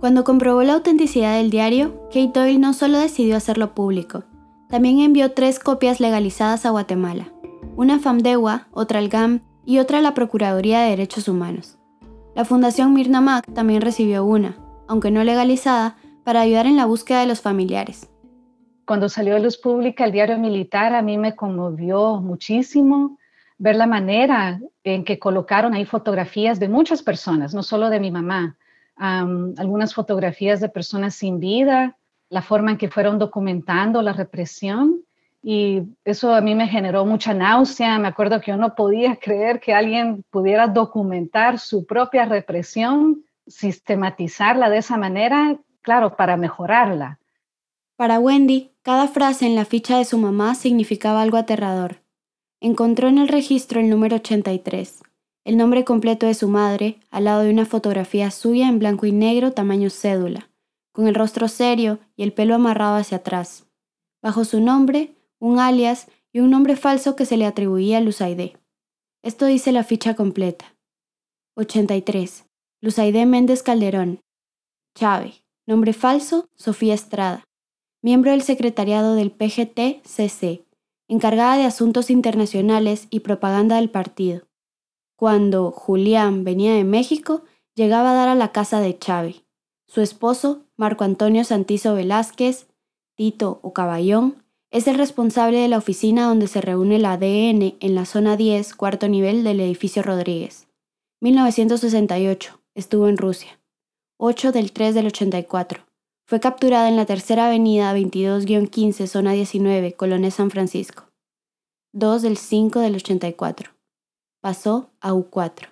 Cuando 0.00 0.24
comprobó 0.24 0.62
la 0.62 0.74
autenticidad 0.74 1.36
del 1.36 1.50
diario, 1.50 2.02
Kate 2.12 2.32
Doyle 2.34 2.58
no 2.58 2.74
solo 2.74 2.98
decidió 2.98 3.36
hacerlo 3.36 3.74
público, 3.74 4.24
también 4.68 5.00
envió 5.00 5.32
tres 5.32 5.58
copias 5.58 6.00
legalizadas 6.00 6.66
a 6.66 6.70
Guatemala, 6.70 7.32
una 7.76 7.96
a 7.96 7.98
FAMDEWA, 7.98 8.68
otra 8.72 8.98
al 8.98 9.08
GAM 9.08 9.40
y 9.64 9.78
otra 9.78 9.98
a 9.98 10.02
la 10.02 10.14
Procuraduría 10.14 10.80
de 10.80 10.90
Derechos 10.90 11.28
Humanos. 11.28 11.78
La 12.34 12.44
Fundación 12.44 12.92
Mirna 12.92 13.20
Mac 13.20 13.46
también 13.54 13.80
recibió 13.80 14.24
una, 14.24 14.56
aunque 14.88 15.10
no 15.10 15.24
legalizada, 15.24 15.96
para 16.24 16.40
ayudar 16.40 16.66
en 16.66 16.76
la 16.76 16.86
búsqueda 16.86 17.20
de 17.20 17.26
los 17.26 17.40
familiares. 17.40 18.10
Cuando 18.84 19.08
salió 19.08 19.36
a 19.36 19.38
luz 19.38 19.56
pública 19.56 20.04
el 20.04 20.12
diario 20.12 20.38
militar, 20.38 20.94
a 20.94 21.02
mí 21.02 21.18
me 21.18 21.34
conmovió 21.34 22.20
muchísimo 22.20 23.18
ver 23.58 23.76
la 23.76 23.86
manera 23.86 24.60
en 24.84 25.04
que 25.04 25.18
colocaron 25.18 25.74
ahí 25.74 25.84
fotografías 25.84 26.60
de 26.60 26.68
muchas 26.68 27.02
personas, 27.02 27.54
no 27.54 27.62
solo 27.62 27.90
de 27.90 28.00
mi 28.00 28.10
mamá, 28.10 28.56
algunas 28.96 29.94
fotografías 29.94 30.60
de 30.60 30.68
personas 30.68 31.14
sin 31.14 31.38
vida, 31.38 31.96
la 32.28 32.42
forma 32.42 32.72
en 32.72 32.78
que 32.78 32.88
fueron 32.88 33.18
documentando 33.18 34.02
la 34.02 34.12
represión 34.12 35.02
y 35.48 35.82
eso 36.04 36.34
a 36.34 36.40
mí 36.40 36.56
me 36.56 36.66
generó 36.66 37.06
mucha 37.06 37.32
náusea. 37.32 38.00
Me 38.00 38.08
acuerdo 38.08 38.40
que 38.40 38.50
yo 38.50 38.56
no 38.56 38.74
podía 38.74 39.14
creer 39.14 39.60
que 39.60 39.72
alguien 39.72 40.24
pudiera 40.30 40.66
documentar 40.66 41.60
su 41.60 41.86
propia 41.86 42.24
represión, 42.24 43.24
sistematizarla 43.46 44.68
de 44.70 44.78
esa 44.78 44.96
manera, 44.96 45.56
claro, 45.82 46.16
para 46.16 46.36
mejorarla. 46.36 47.20
Para 47.94 48.18
Wendy, 48.18 48.72
cada 48.82 49.06
frase 49.06 49.46
en 49.46 49.54
la 49.54 49.64
ficha 49.64 49.98
de 49.98 50.04
su 50.04 50.18
mamá 50.18 50.56
significaba 50.56 51.22
algo 51.22 51.36
aterrador. 51.36 51.98
Encontró 52.60 53.08
en 53.08 53.18
el 53.18 53.28
registro 53.28 53.80
el 53.80 53.90
número 53.90 54.16
83, 54.16 55.02
el 55.44 55.56
nombre 55.56 55.84
completo 55.84 56.26
de 56.26 56.34
su 56.34 56.48
madre, 56.48 56.98
al 57.10 57.24
lado 57.24 57.42
de 57.42 57.50
una 57.50 57.66
fotografía 57.66 58.30
suya 58.30 58.68
en 58.68 58.78
blanco 58.78 59.06
y 59.06 59.12
negro 59.12 59.52
tamaño 59.52 59.90
cédula, 59.90 60.48
con 60.92 61.06
el 61.06 61.14
rostro 61.14 61.48
serio 61.48 61.98
y 62.16 62.22
el 62.22 62.32
pelo 62.32 62.54
amarrado 62.54 62.96
hacia 62.96 63.18
atrás. 63.18 63.66
Bajo 64.22 64.44
su 64.44 64.60
nombre, 64.60 65.14
un 65.38 65.58
alias 65.58 66.08
y 66.32 66.40
un 66.40 66.50
nombre 66.50 66.76
falso 66.76 67.14
que 67.14 67.26
se 67.26 67.36
le 67.36 67.46
atribuía 67.46 67.98
a 67.98 68.00
Luzaide. 68.00 68.56
Esto 69.22 69.46
dice 69.46 69.70
la 69.70 69.84
ficha 69.84 70.16
completa. 70.16 70.74
83. 71.56 72.44
Luzaide 72.80 73.24
Méndez 73.24 73.62
Calderón. 73.62 74.20
Chave. 74.94 75.34
Nombre 75.66 75.92
falso, 75.92 76.48
Sofía 76.54 76.94
Estrada. 76.94 77.44
Miembro 78.02 78.32
del 78.32 78.42
secretariado 78.42 79.14
del 79.14 79.32
PGT-CC, 79.32 80.65
encargada 81.08 81.56
de 81.56 81.64
asuntos 81.64 82.10
internacionales 82.10 83.06
y 83.10 83.20
propaganda 83.20 83.76
del 83.76 83.90
partido. 83.90 84.46
Cuando 85.16 85.70
Julián 85.70 86.44
venía 86.44 86.74
de 86.74 86.84
México, 86.84 87.42
llegaba 87.74 88.12
a 88.12 88.14
dar 88.14 88.28
a 88.28 88.34
la 88.34 88.52
casa 88.52 88.80
de 88.80 88.98
Chávez. 88.98 89.44
Su 89.86 90.00
esposo, 90.00 90.64
Marco 90.76 91.04
Antonio 91.04 91.44
Santizo 91.44 91.94
Velázquez, 91.94 92.66
Tito 93.14 93.60
o 93.62 93.72
Caballón, 93.72 94.42
es 94.70 94.88
el 94.88 94.98
responsable 94.98 95.58
de 95.58 95.68
la 95.68 95.78
oficina 95.78 96.26
donde 96.26 96.48
se 96.48 96.60
reúne 96.60 96.96
el 96.96 97.06
ADN 97.06 97.76
en 97.80 97.94
la 97.94 98.04
zona 98.04 98.36
10, 98.36 98.74
cuarto 98.74 99.08
nivel 99.08 99.44
del 99.44 99.60
edificio 99.60 100.02
Rodríguez. 100.02 100.68
1968. 101.22 102.60
Estuvo 102.74 103.08
en 103.08 103.16
Rusia. 103.16 103.58
8 104.18 104.52
del 104.52 104.72
3 104.72 104.94
del 104.94 105.06
84. 105.06 105.85
Fue 106.28 106.40
capturada 106.40 106.88
en 106.88 106.96
la 106.96 107.06
tercera 107.06 107.46
avenida 107.46 107.96
22-15, 107.96 109.06
zona 109.06 109.30
19, 109.30 109.92
Colonia 109.92 110.32
San 110.32 110.50
Francisco. 110.50 111.04
2 111.92 112.22
del 112.22 112.36
5 112.36 112.80
del 112.80 112.96
84. 112.96 113.70
Pasó 114.40 114.90
a 115.00 115.12
U4. 115.12 115.68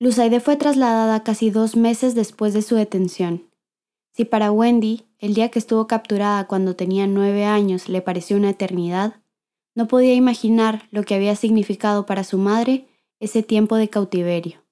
Luzaide 0.00 0.40
fue 0.40 0.56
trasladada 0.56 1.22
casi 1.24 1.50
dos 1.50 1.76
meses 1.76 2.14
después 2.14 2.54
de 2.54 2.62
su 2.62 2.74
detención. 2.74 3.50
Si 4.14 4.24
para 4.24 4.50
Wendy 4.50 5.04
el 5.18 5.34
día 5.34 5.50
que 5.50 5.58
estuvo 5.58 5.86
capturada 5.86 6.46
cuando 6.46 6.74
tenía 6.74 7.06
nueve 7.06 7.44
años 7.44 7.90
le 7.90 8.00
pareció 8.00 8.38
una 8.38 8.50
eternidad, 8.50 9.22
no 9.74 9.88
podía 9.88 10.14
imaginar 10.14 10.88
lo 10.90 11.02
que 11.02 11.14
había 11.14 11.36
significado 11.36 12.06
para 12.06 12.24
su 12.24 12.38
madre 12.38 12.88
ese 13.20 13.42
tiempo 13.42 13.76
de 13.76 13.90
cautiverio. 13.90 14.64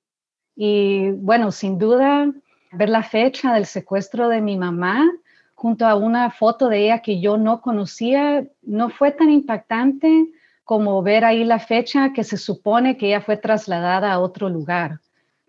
Y 0.56 1.11
bueno, 1.11 1.52
sin 1.52 1.78
duda, 1.78 2.32
ver 2.72 2.88
la 2.88 3.02
fecha 3.02 3.54
del 3.54 3.66
secuestro 3.66 4.28
de 4.28 4.40
mi 4.40 4.56
mamá 4.56 5.08
junto 5.54 5.86
a 5.86 5.94
una 5.94 6.30
foto 6.30 6.68
de 6.68 6.84
ella 6.84 7.00
que 7.00 7.20
yo 7.20 7.36
no 7.36 7.60
conocía 7.60 8.44
no 8.62 8.90
fue 8.90 9.12
tan 9.12 9.30
impactante 9.30 10.28
como 10.64 11.02
ver 11.02 11.24
ahí 11.24 11.44
la 11.44 11.58
fecha 11.58 12.12
que 12.12 12.24
se 12.24 12.36
supone 12.36 12.96
que 12.96 13.08
ella 13.08 13.20
fue 13.20 13.36
trasladada 13.36 14.12
a 14.12 14.20
otro 14.20 14.48
lugar 14.48 15.00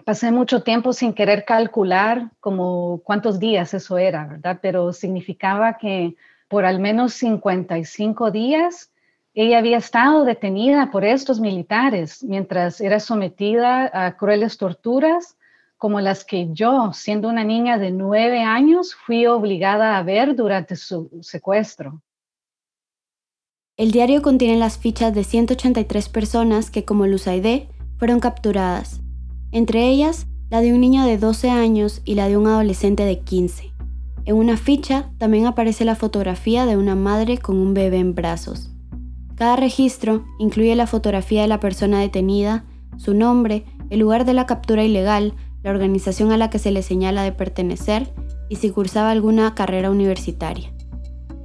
pasé 0.04 0.32
mucho 0.32 0.64
tiempo 0.64 0.94
sin 0.94 1.14
querer 1.14 1.46
calcular 1.46 2.30
como 2.40 3.02
cuántos 3.04 3.40
días 3.40 3.74
eso 3.74 3.98
era, 3.98 4.26
¿verdad? 4.26 4.60
Pero 4.62 4.94
significaba 4.94 5.78
que 5.78 6.16
por 6.48 6.66
al 6.66 6.80
menos 6.80 7.14
55 7.14 8.32
días 8.32 8.92
ella 9.34 9.60
había 9.60 9.78
estado 9.78 10.26
detenida 10.26 10.92
por 10.92 11.06
estos 11.06 11.40
militares 11.40 12.24
mientras 12.24 12.82
era 12.82 13.00
sometida 13.00 13.90
a 13.94 14.18
crueles 14.18 14.58
torturas 14.58 15.38
como 15.82 16.00
las 16.00 16.24
que 16.24 16.50
yo, 16.54 16.92
siendo 16.94 17.28
una 17.28 17.44
niña 17.44 17.80
de 17.80 17.90
nueve 17.90 18.44
años, 18.44 18.94
fui 18.94 19.26
obligada 19.26 19.98
a 19.98 20.04
ver 20.04 20.36
durante 20.36 20.76
su 20.76 21.10
secuestro. 21.22 22.04
El 23.78 23.92
diario 23.92 24.22
contiene 24.22 24.60
las 24.60 24.78
fichas 24.78 25.12
de 25.16 25.24
183 25.24 26.08
personas 26.10 26.70
que, 26.70 26.86
como 26.86 27.08
Luzaide, 27.08 27.68
fueron 27.98 28.20
capturadas 28.20 29.02
entre 29.52 29.90
ellas 29.90 30.28
la 30.52 30.62
de 30.62 30.72
un 30.72 30.82
niño 30.82 31.04
de 31.04 31.18
12 31.18 31.50
años 31.50 32.02
y 32.06 32.14
la 32.14 32.28
de 32.30 32.38
un 32.38 32.48
adolescente 32.48 33.04
de 33.04 33.20
15. 33.20 33.74
En 34.26 34.36
una 34.36 34.58
ficha 34.58 35.10
también 35.18 35.48
aparece 35.48 35.84
la 35.84 35.96
fotografía 35.96 36.68
de 36.68 36.78
una 36.78 36.96
madre 36.96 37.40
con 37.40 37.58
un 37.58 37.74
bebé 37.74 37.98
en 37.98 38.14
brazos. 38.14 38.70
Cada 39.36 39.56
registro 39.56 40.26
incluye 40.38 40.76
la 40.76 40.86
fotografía 40.86 41.42
de 41.42 41.48
la 41.48 41.60
persona 41.60 42.00
detenida, 42.00 42.66
su 42.98 43.16
nombre, 43.16 43.66
el 43.90 44.00
lugar 44.00 44.26
de 44.26 44.34
la 44.34 44.46
captura 44.46 44.84
ilegal, 44.84 45.34
la 45.64 45.72
organización 45.72 46.32
a 46.32 46.38
la 46.38 46.50
que 46.50 46.60
se 46.60 46.72
le 46.72 46.82
señala 46.82 47.24
de 47.24 47.32
pertenecer 47.32 48.14
y 48.50 48.58
si 48.58 48.72
cursaba 48.72 49.12
alguna 49.12 49.56
carrera 49.56 49.92
universitaria. 49.92 50.74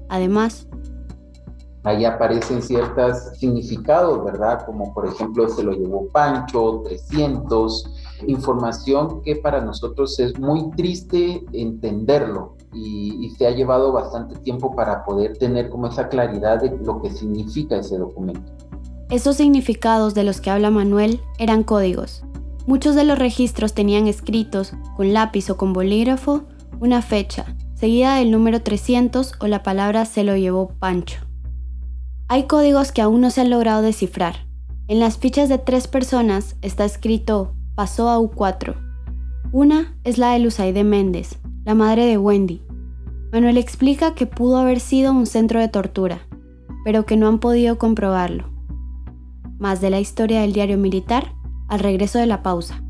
Además, 0.09 0.67
ahí 1.87 2.05
aparecen 2.05 2.63
ciertos 2.63 3.17
significados, 3.39 4.25
¿verdad? 4.25 4.67
Como 4.67 4.93
por 4.93 5.07
ejemplo 5.07 5.49
se 5.49 5.63
lo 5.63 5.73
llevó 5.73 6.09
Pancho, 6.09 6.83
300, 6.85 7.93
información 8.27 9.23
que 9.23 9.37
para 9.37 9.61
nosotros 9.61 10.19
es 10.19 10.39
muy 10.39 10.71
triste 10.73 11.45
entenderlo 11.53 12.57
y, 12.73 13.25
y, 13.25 13.31
se 13.31 13.47
ha 13.47 13.53
llevado 13.53 13.93
bastante 13.93 14.37
tiempo 14.41 14.75
para 14.75 15.05
poder 15.05 15.39
tener 15.39 15.71
como 15.71 15.87
esa 15.87 16.09
claridad 16.09 16.61
de 16.61 16.77
lo 16.85 17.01
que 17.01 17.11
significa 17.11 17.77
ese 17.77 17.97
documento. 17.97 18.53
Esos 19.09 19.37
significados 19.37 20.15
de 20.15 20.25
los 20.25 20.41
que 20.41 20.51
habla 20.51 20.71
Manuel 20.71 21.21
eran 21.39 21.63
códigos. 21.63 22.25
Muchos 22.67 22.97
de 22.97 23.05
los 23.05 23.17
registros 23.17 23.75
tenían 23.75 24.09
escritos, 24.09 24.73
con 24.97 25.13
lápiz 25.13 25.51
o 25.51 25.57
con 25.57 25.73
bolígrafo, 25.73 26.47
una 26.81 27.01
fecha, 27.01 27.57
seguida 27.75 28.17
del 28.17 28.33
número 28.33 28.61
300 28.61 29.35
o 29.39 29.47
la 29.47 29.63
palabra 29.63 30.05
se 30.05 30.25
lo 30.25 30.37
llevó 30.37 30.69
Pancho. 30.81 31.21
Hay 32.27 32.49
códigos 32.49 32.91
que 32.91 33.03
aún 33.03 33.21
no 33.21 33.31
se 33.31 33.43
han 33.43 33.51
logrado 33.51 33.83
descifrar. 33.83 34.47
En 34.89 34.99
las 34.99 35.17
fichas 35.17 35.49
de 35.49 35.59
tres 35.59 35.87
personas 35.87 36.57
está 36.61 36.85
escrito 36.85 37.55
pasó 37.77 38.11
a 38.11 38.19
U4. 38.19 38.75
Una 39.53 39.97
es 40.03 40.19
la 40.19 40.33
de 40.33 40.41
Luzaide 40.41 40.83
Méndez, 40.83 41.39
la 41.65 41.77
madre 41.77 42.07
de 42.07 42.19
Wendy. 42.19 42.63
Manuel 43.33 43.59
explica 43.59 44.15
que 44.15 44.27
pudo 44.27 44.57
haber 44.57 44.81
sido 44.81 45.13
un 45.13 45.27
centro 45.27 45.61
de 45.61 45.69
tortura, 45.69 46.27
pero 46.85 47.07
que 47.07 47.17
no 47.17 47.29
han 47.29 47.39
podido 47.39 47.79
comprobarlo. 47.79 48.51
Más 49.59 49.81
de 49.81 49.91
la 49.91 50.01
historia 50.01 50.41
del 50.41 50.53
diario 50.53 50.79
militar 50.79 51.36
al 51.69 51.81
regreso 51.81 52.19
de 52.19 52.27
la 52.27 52.43
pausa. 52.43 52.83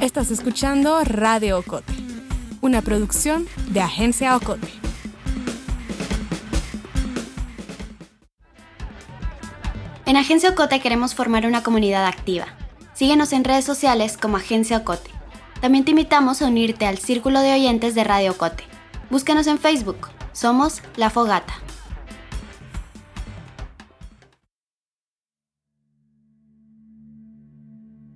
Estás 0.00 0.30
escuchando 0.30 1.02
Radio 1.02 1.58
Ocote, 1.58 1.92
una 2.60 2.82
producción 2.82 3.46
de 3.70 3.80
Agencia 3.80 4.36
Ocote. 4.36 4.68
En 10.06 10.16
Agencia 10.16 10.50
Ocote 10.50 10.80
queremos 10.80 11.14
formar 11.14 11.46
una 11.46 11.62
comunidad 11.62 12.06
activa. 12.06 12.46
Síguenos 12.94 13.32
en 13.32 13.44
redes 13.44 13.64
sociales 13.64 14.16
como 14.16 14.36
Agencia 14.36 14.78
Ocote. 14.78 15.10
También 15.60 15.84
te 15.84 15.90
invitamos 15.90 16.42
a 16.42 16.46
unirte 16.46 16.86
al 16.86 16.98
círculo 16.98 17.40
de 17.40 17.52
oyentes 17.52 17.94
de 17.94 18.04
Radio 18.04 18.30
Ocote. 18.30 18.67
Búscanos 19.10 19.46
en 19.46 19.56
Facebook. 19.56 20.08
Somos 20.34 20.82
La 20.98 21.08
Fogata. 21.08 21.54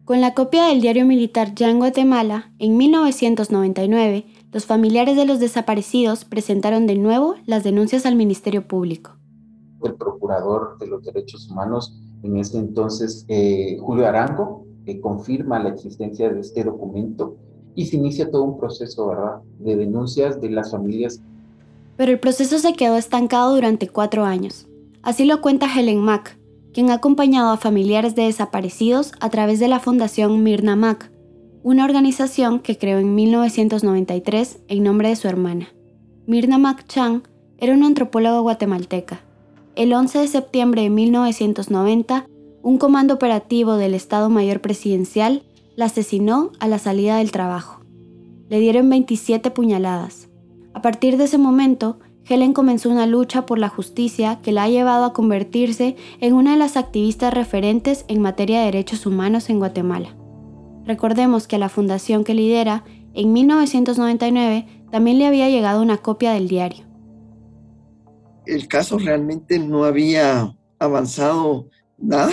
Con 0.05 0.21
la 0.21 0.35
copia 0.35 0.67
del 0.67 0.83
diario 0.83 1.07
militar 1.07 1.55
ya 1.55 1.71
en 1.71 1.79
Guatemala, 1.79 2.53
en 2.59 2.77
1999, 2.77 4.27
los 4.53 4.67
familiares 4.67 5.17
de 5.17 5.25
los 5.25 5.41
desaparecidos 5.41 6.27
presentaron 6.27 6.87
de 6.87 6.97
nuevo 6.97 7.37
las 7.47 7.65
denuncias 7.65 8.05
al 8.05 8.15
Ministerio 8.15 8.69
Público. 8.69 9.13
El 9.83 9.95
procurador 9.95 10.77
de 10.79 10.89
los 10.89 11.03
derechos 11.03 11.51
humanos, 11.51 11.99
en 12.23 12.37
ese 12.37 12.59
entonces, 12.59 13.25
eh, 13.29 13.79
Julio 13.81 14.07
Arango, 14.07 14.67
eh, 14.85 15.01
confirma 15.01 15.59
la 15.59 15.71
existencia 15.71 16.29
de 16.29 16.41
este 16.41 16.65
documento 16.65 17.39
y 17.75 17.87
se 17.87 17.97
inicia 17.97 18.31
todo 18.31 18.45
un 18.45 18.59
proceso, 18.59 19.09
¿verdad?, 19.09 19.41
de 19.59 19.77
denuncias 19.77 20.41
de 20.41 20.51
las 20.51 20.71
familias. 20.71 21.21
Pero 21.97 22.13
el 22.13 22.21
proceso 22.21 22.59
se 22.59 22.75
quedó 22.75 22.97
estancado 22.97 23.55
durante 23.55 23.89
cuatro 23.89 24.25
años. 24.25 24.67
Así 25.03 25.25
lo 25.25 25.41
cuenta 25.41 25.69
Helen 25.73 26.01
Mack, 26.01 26.39
quien 26.73 26.91
ha 26.91 26.95
acompañado 26.95 27.51
a 27.51 27.57
familiares 27.57 28.15
de 28.15 28.23
desaparecidos 28.23 29.13
a 29.21 29.31
través 29.31 29.61
de 29.61 29.69
la 29.69 29.81
Fundación 29.81 30.43
Mirna 30.43 30.77
Mack, 30.77 31.11
una 31.63 31.85
organización 31.85 32.61
que 32.61 32.77
creó 32.77 32.99
en 32.99 33.15
1993 33.15 34.61
en 34.69 34.83
nombre 34.83 35.09
de 35.09 35.17
su 35.17 35.29
hermana. 35.29 35.69
Mirna 36.27 36.59
Mack 36.59 36.87
Chang 36.87 37.23
era 37.59 37.75
una 37.75 37.87
antropóloga 37.87 38.41
guatemalteca. 38.41 39.21
El 39.77 39.93
11 39.93 40.19
de 40.19 40.29
septiembre 40.29 40.83
de 40.83 40.91
1990, 40.91 42.27
un 42.63 42.79
comando 42.79 43.15
operativo 43.15 43.77
del 43.77 43.95
Estado 43.95 44.29
Mayor 44.29 44.61
Presidencial 44.61 45.43
asesinó 45.83 46.53
a 46.61 46.69
la 46.69 46.79
salida 46.79 47.19
del 47.19 47.33
trabajo. 47.33 47.85
Le 48.49 48.61
dieron 48.61 48.89
27 48.89 49.51
puñaladas. 49.51 50.29
A 50.75 50.83
partir 50.83 51.17
de 51.17 51.25
ese 51.25 51.39
momento, 51.39 51.99
Helen 52.29 52.53
comenzó 52.53 52.89
una 52.89 53.07
lucha 53.07 53.47
por 53.47 53.59
la 53.59 53.69
justicia 53.69 54.41
que 54.43 54.53
la 54.53 54.65
ha 54.65 54.69
llevado 54.69 55.05
a 55.05 55.13
convertirse 55.13 55.97
en 56.21 56.35
una 56.35 56.53
de 56.53 56.59
las 56.59 56.77
activistas 56.77 57.35
referentes 57.35 58.05
en 58.09 58.21
materia 58.21 58.61
de 58.61 58.67
derechos 58.67 59.07
humanos 59.07 59.51
en 59.51 59.59
Guatemala. 59.59 60.17
Recordemos 60.85 61.47
que 61.47 61.57
a 61.57 61.59
la 61.59 61.69
fundación 61.69 62.25
que 62.25 62.35
lidera, 62.35 62.85
en 63.15 63.33
1999, 63.33 64.67
también 64.91 65.19
le 65.19 65.27
había 65.27 65.49
llegado 65.49 65.83
una 65.83 65.99
copia 65.99 66.33
del 66.33 66.49
diario. 66.49 66.85
El 68.47 68.69
caso 68.69 68.99
realmente 68.99 69.59
no 69.59 69.85
había 69.85 70.57
avanzado 70.79 71.69
nada 71.99 72.33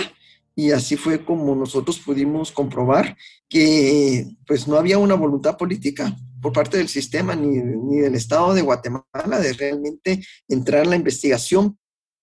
y 0.56 0.72
así 0.72 0.96
fue 0.96 1.24
como 1.24 1.54
nosotros 1.54 1.98
pudimos 2.00 2.50
comprobar 2.50 3.16
que 3.50 4.28
pues 4.46 4.66
no 4.68 4.76
había 4.76 4.96
una 4.96 5.16
voluntad 5.16 5.58
política 5.58 6.16
por 6.40 6.52
parte 6.52 6.78
del 6.78 6.88
sistema 6.88 7.34
ni, 7.34 7.58
ni 7.58 7.98
del 7.98 8.14
Estado 8.14 8.54
de 8.54 8.62
Guatemala 8.62 9.40
de 9.40 9.52
realmente 9.52 10.24
entrar 10.48 10.84
en 10.84 10.90
la 10.90 10.96
investigación. 10.96 11.76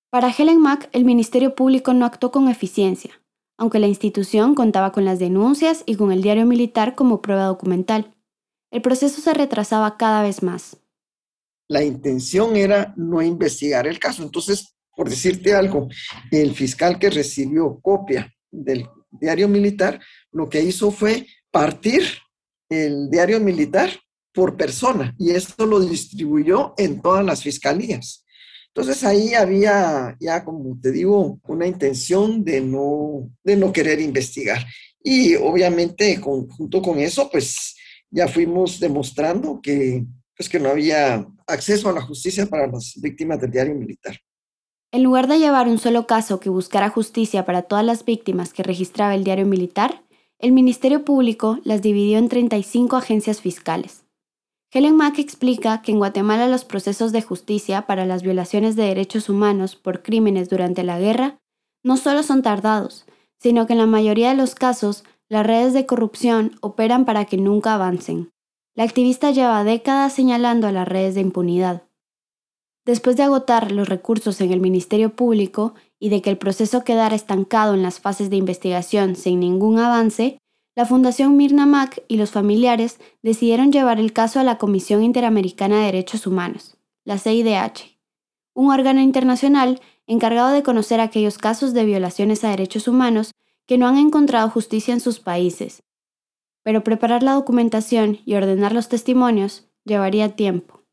Para 0.09 0.31
Helen 0.31 0.61
Mack, 0.61 0.89
el 0.93 1.03
Ministerio 1.03 1.53
Público 1.53 1.93
no 1.93 2.05
actuó 2.05 2.31
con 2.31 2.47
eficiencia, 2.47 3.21
aunque 3.57 3.77
la 3.77 3.87
institución 3.87 4.55
contaba 4.55 4.93
con 4.93 5.03
las 5.03 5.19
denuncias 5.19 5.83
y 5.85 5.95
con 5.95 6.11
el 6.13 6.21
diario 6.21 6.45
militar 6.45 6.95
como 6.95 7.21
prueba 7.21 7.43
documental. 7.43 8.15
El 8.71 8.81
proceso 8.81 9.21
se 9.21 9.33
retrasaba 9.33 9.97
cada 9.97 10.23
vez 10.23 10.41
más. 10.41 10.77
La 11.67 11.83
intención 11.83 12.55
era 12.55 12.93
no 12.95 13.21
investigar 13.21 13.85
el 13.85 13.99
caso. 13.99 14.23
Entonces, 14.23 14.77
por 14.95 15.09
decirte 15.09 15.53
algo, 15.53 15.89
el 16.31 16.53
fiscal 16.53 16.97
que 16.97 17.09
recibió 17.09 17.79
copia 17.81 18.33
del 18.49 18.87
diario 19.11 19.47
militar, 19.47 19.99
lo 20.37 20.49
que 20.49 20.61
hizo 20.61 20.91
fue 20.91 21.25
partir 21.51 22.03
el 22.69 23.09
diario 23.09 23.39
militar 23.39 23.89
por 24.33 24.55
persona 24.55 25.15
y 25.17 25.31
esto 25.31 25.65
lo 25.65 25.79
distribuyó 25.79 26.75
en 26.77 27.01
todas 27.01 27.25
las 27.25 27.41
fiscalías. 27.41 28.23
Entonces 28.67 29.03
ahí 29.03 29.33
había 29.33 30.15
ya, 30.19 30.43
como 30.43 30.79
te 30.79 30.91
digo, 30.91 31.39
una 31.47 31.65
intención 31.65 32.43
de 32.43 32.61
no, 32.61 33.31
de 33.43 33.55
no 33.55 33.73
querer 33.73 33.99
investigar. 33.99 34.63
Y 35.03 35.33
obviamente 35.35 36.15
junto 36.17 36.81
con 36.83 36.99
eso, 36.99 37.29
pues 37.31 37.75
ya 38.11 38.27
fuimos 38.27 38.79
demostrando 38.79 39.59
que, 39.61 40.05
pues, 40.35 40.47
que 40.47 40.59
no 40.59 40.69
había 40.69 41.25
acceso 41.47 41.89
a 41.89 41.93
la 41.93 42.01
justicia 42.01 42.45
para 42.45 42.67
las 42.67 42.93
víctimas 43.01 43.41
del 43.41 43.51
diario 43.51 43.73
militar. 43.73 44.19
En 44.91 45.01
lugar 45.03 45.27
de 45.27 45.39
llevar 45.39 45.67
un 45.67 45.79
solo 45.79 46.05
caso 46.05 46.39
que 46.39 46.49
buscara 46.49 46.89
justicia 46.89 47.45
para 47.45 47.63
todas 47.63 47.83
las 47.83 48.05
víctimas 48.05 48.53
que 48.53 48.63
registraba 48.63 49.15
el 49.15 49.23
diario 49.23 49.45
militar, 49.45 50.03
el 50.39 50.51
Ministerio 50.51 51.03
Público 51.03 51.59
las 51.63 51.81
dividió 51.81 52.19
en 52.19 52.29
35 52.29 52.95
agencias 52.95 53.41
fiscales. 53.41 54.05
Helen 54.71 54.95
Mack 54.95 55.17
explica 55.17 55.81
que 55.81 55.91
en 55.91 55.97
Guatemala 55.97 56.47
los 56.47 56.65
procesos 56.65 57.11
de 57.11 57.21
justicia 57.21 57.87
para 57.87 58.05
las 58.05 58.21
violaciones 58.21 58.75
de 58.75 58.83
derechos 58.83 59.29
humanos 59.29 59.75
por 59.75 60.03
crímenes 60.03 60.49
durante 60.49 60.83
la 60.83 60.99
guerra 60.99 61.37
no 61.83 61.97
solo 61.97 62.21
son 62.21 62.41
tardados, 62.43 63.05
sino 63.39 63.65
que 63.65 63.73
en 63.73 63.79
la 63.79 63.85
mayoría 63.87 64.29
de 64.29 64.35
los 64.35 64.55
casos 64.55 65.03
las 65.29 65.45
redes 65.45 65.73
de 65.73 65.85
corrupción 65.85 66.57
operan 66.61 67.05
para 67.05 67.25
que 67.25 67.37
nunca 67.37 67.73
avancen. 67.73 68.31
La 68.75 68.83
activista 68.83 69.31
lleva 69.31 69.63
décadas 69.63 70.13
señalando 70.13 70.67
a 70.67 70.71
las 70.71 70.87
redes 70.87 71.15
de 71.15 71.21
impunidad. 71.21 71.83
Después 72.85 73.17
de 73.17 73.23
agotar 73.23 73.71
los 73.71 73.89
recursos 73.89 74.39
en 74.41 74.51
el 74.51 74.59
Ministerio 74.59 75.15
Público 75.15 75.73
y 75.99 76.09
de 76.09 76.21
que 76.21 76.29
el 76.29 76.37
proceso 76.37 76.83
quedara 76.83 77.15
estancado 77.15 77.73
en 77.73 77.81
las 77.81 77.99
fases 77.99 78.29
de 78.29 78.35
investigación 78.35 79.15
sin 79.15 79.39
ningún 79.39 79.79
avance, 79.79 80.37
la 80.75 80.85
Fundación 80.85 81.35
Mirna 81.37 81.65
Mac 81.65 82.03
y 82.07 82.17
los 82.17 82.31
familiares 82.31 82.99
decidieron 83.23 83.71
llevar 83.71 83.99
el 83.99 84.13
caso 84.13 84.39
a 84.39 84.43
la 84.43 84.57
Comisión 84.59 85.03
Interamericana 85.03 85.79
de 85.79 85.85
Derechos 85.85 86.27
Humanos, 86.27 86.77
la 87.03 87.17
CIDH, 87.17 87.97
un 88.53 88.71
órgano 88.71 89.01
internacional 89.01 89.81
encargado 90.05 90.51
de 90.51 90.63
conocer 90.63 90.99
aquellos 90.99 91.37
casos 91.37 91.73
de 91.73 91.83
violaciones 91.83 92.43
a 92.43 92.49
derechos 92.49 92.87
humanos 92.87 93.31
que 93.65 93.77
no 93.77 93.87
han 93.87 93.97
encontrado 93.97 94.49
justicia 94.49 94.93
en 94.93 94.99
sus 94.99 95.19
países. 95.19 95.83
Pero 96.63 96.83
preparar 96.83 97.23
la 97.23 97.33
documentación 97.33 98.19
y 98.25 98.35
ordenar 98.35 98.73
los 98.73 98.87
testimonios 98.87 99.69
llevaría 99.83 100.35
tiempo. 100.35 100.83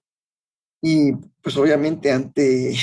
Y 0.82 1.12
pues 1.42 1.56
obviamente 1.56 2.10
ante 2.10 2.74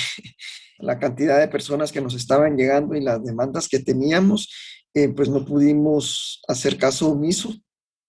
la 0.81 0.99
cantidad 0.99 1.39
de 1.39 1.47
personas 1.47 1.91
que 1.91 2.01
nos 2.01 2.15
estaban 2.15 2.57
llegando 2.57 2.95
y 2.95 3.01
las 3.01 3.23
demandas 3.23 3.67
que 3.67 3.79
teníamos, 3.79 4.49
eh, 4.93 5.09
pues 5.09 5.29
no 5.29 5.45
pudimos 5.45 6.41
hacer 6.47 6.77
caso 6.77 7.09
omiso 7.09 7.53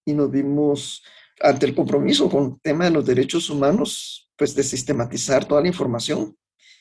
y 0.04 0.14
nos 0.14 0.30
vimos 0.30 1.02
ante 1.40 1.66
el 1.66 1.74
compromiso 1.74 2.28
con 2.28 2.44
el 2.44 2.61
tema 2.62 2.85
de 2.85 2.90
los 2.90 3.06
derechos 3.06 3.50
humanos, 3.50 4.30
pues 4.37 4.54
de 4.54 4.62
sistematizar 4.62 5.44
toda 5.44 5.61
la 5.61 5.68
información, 5.68 6.37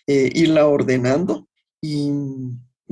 eh, 0.08 0.30
irla 0.34 0.68
ordenando 0.68 1.48
y, 1.82 2.12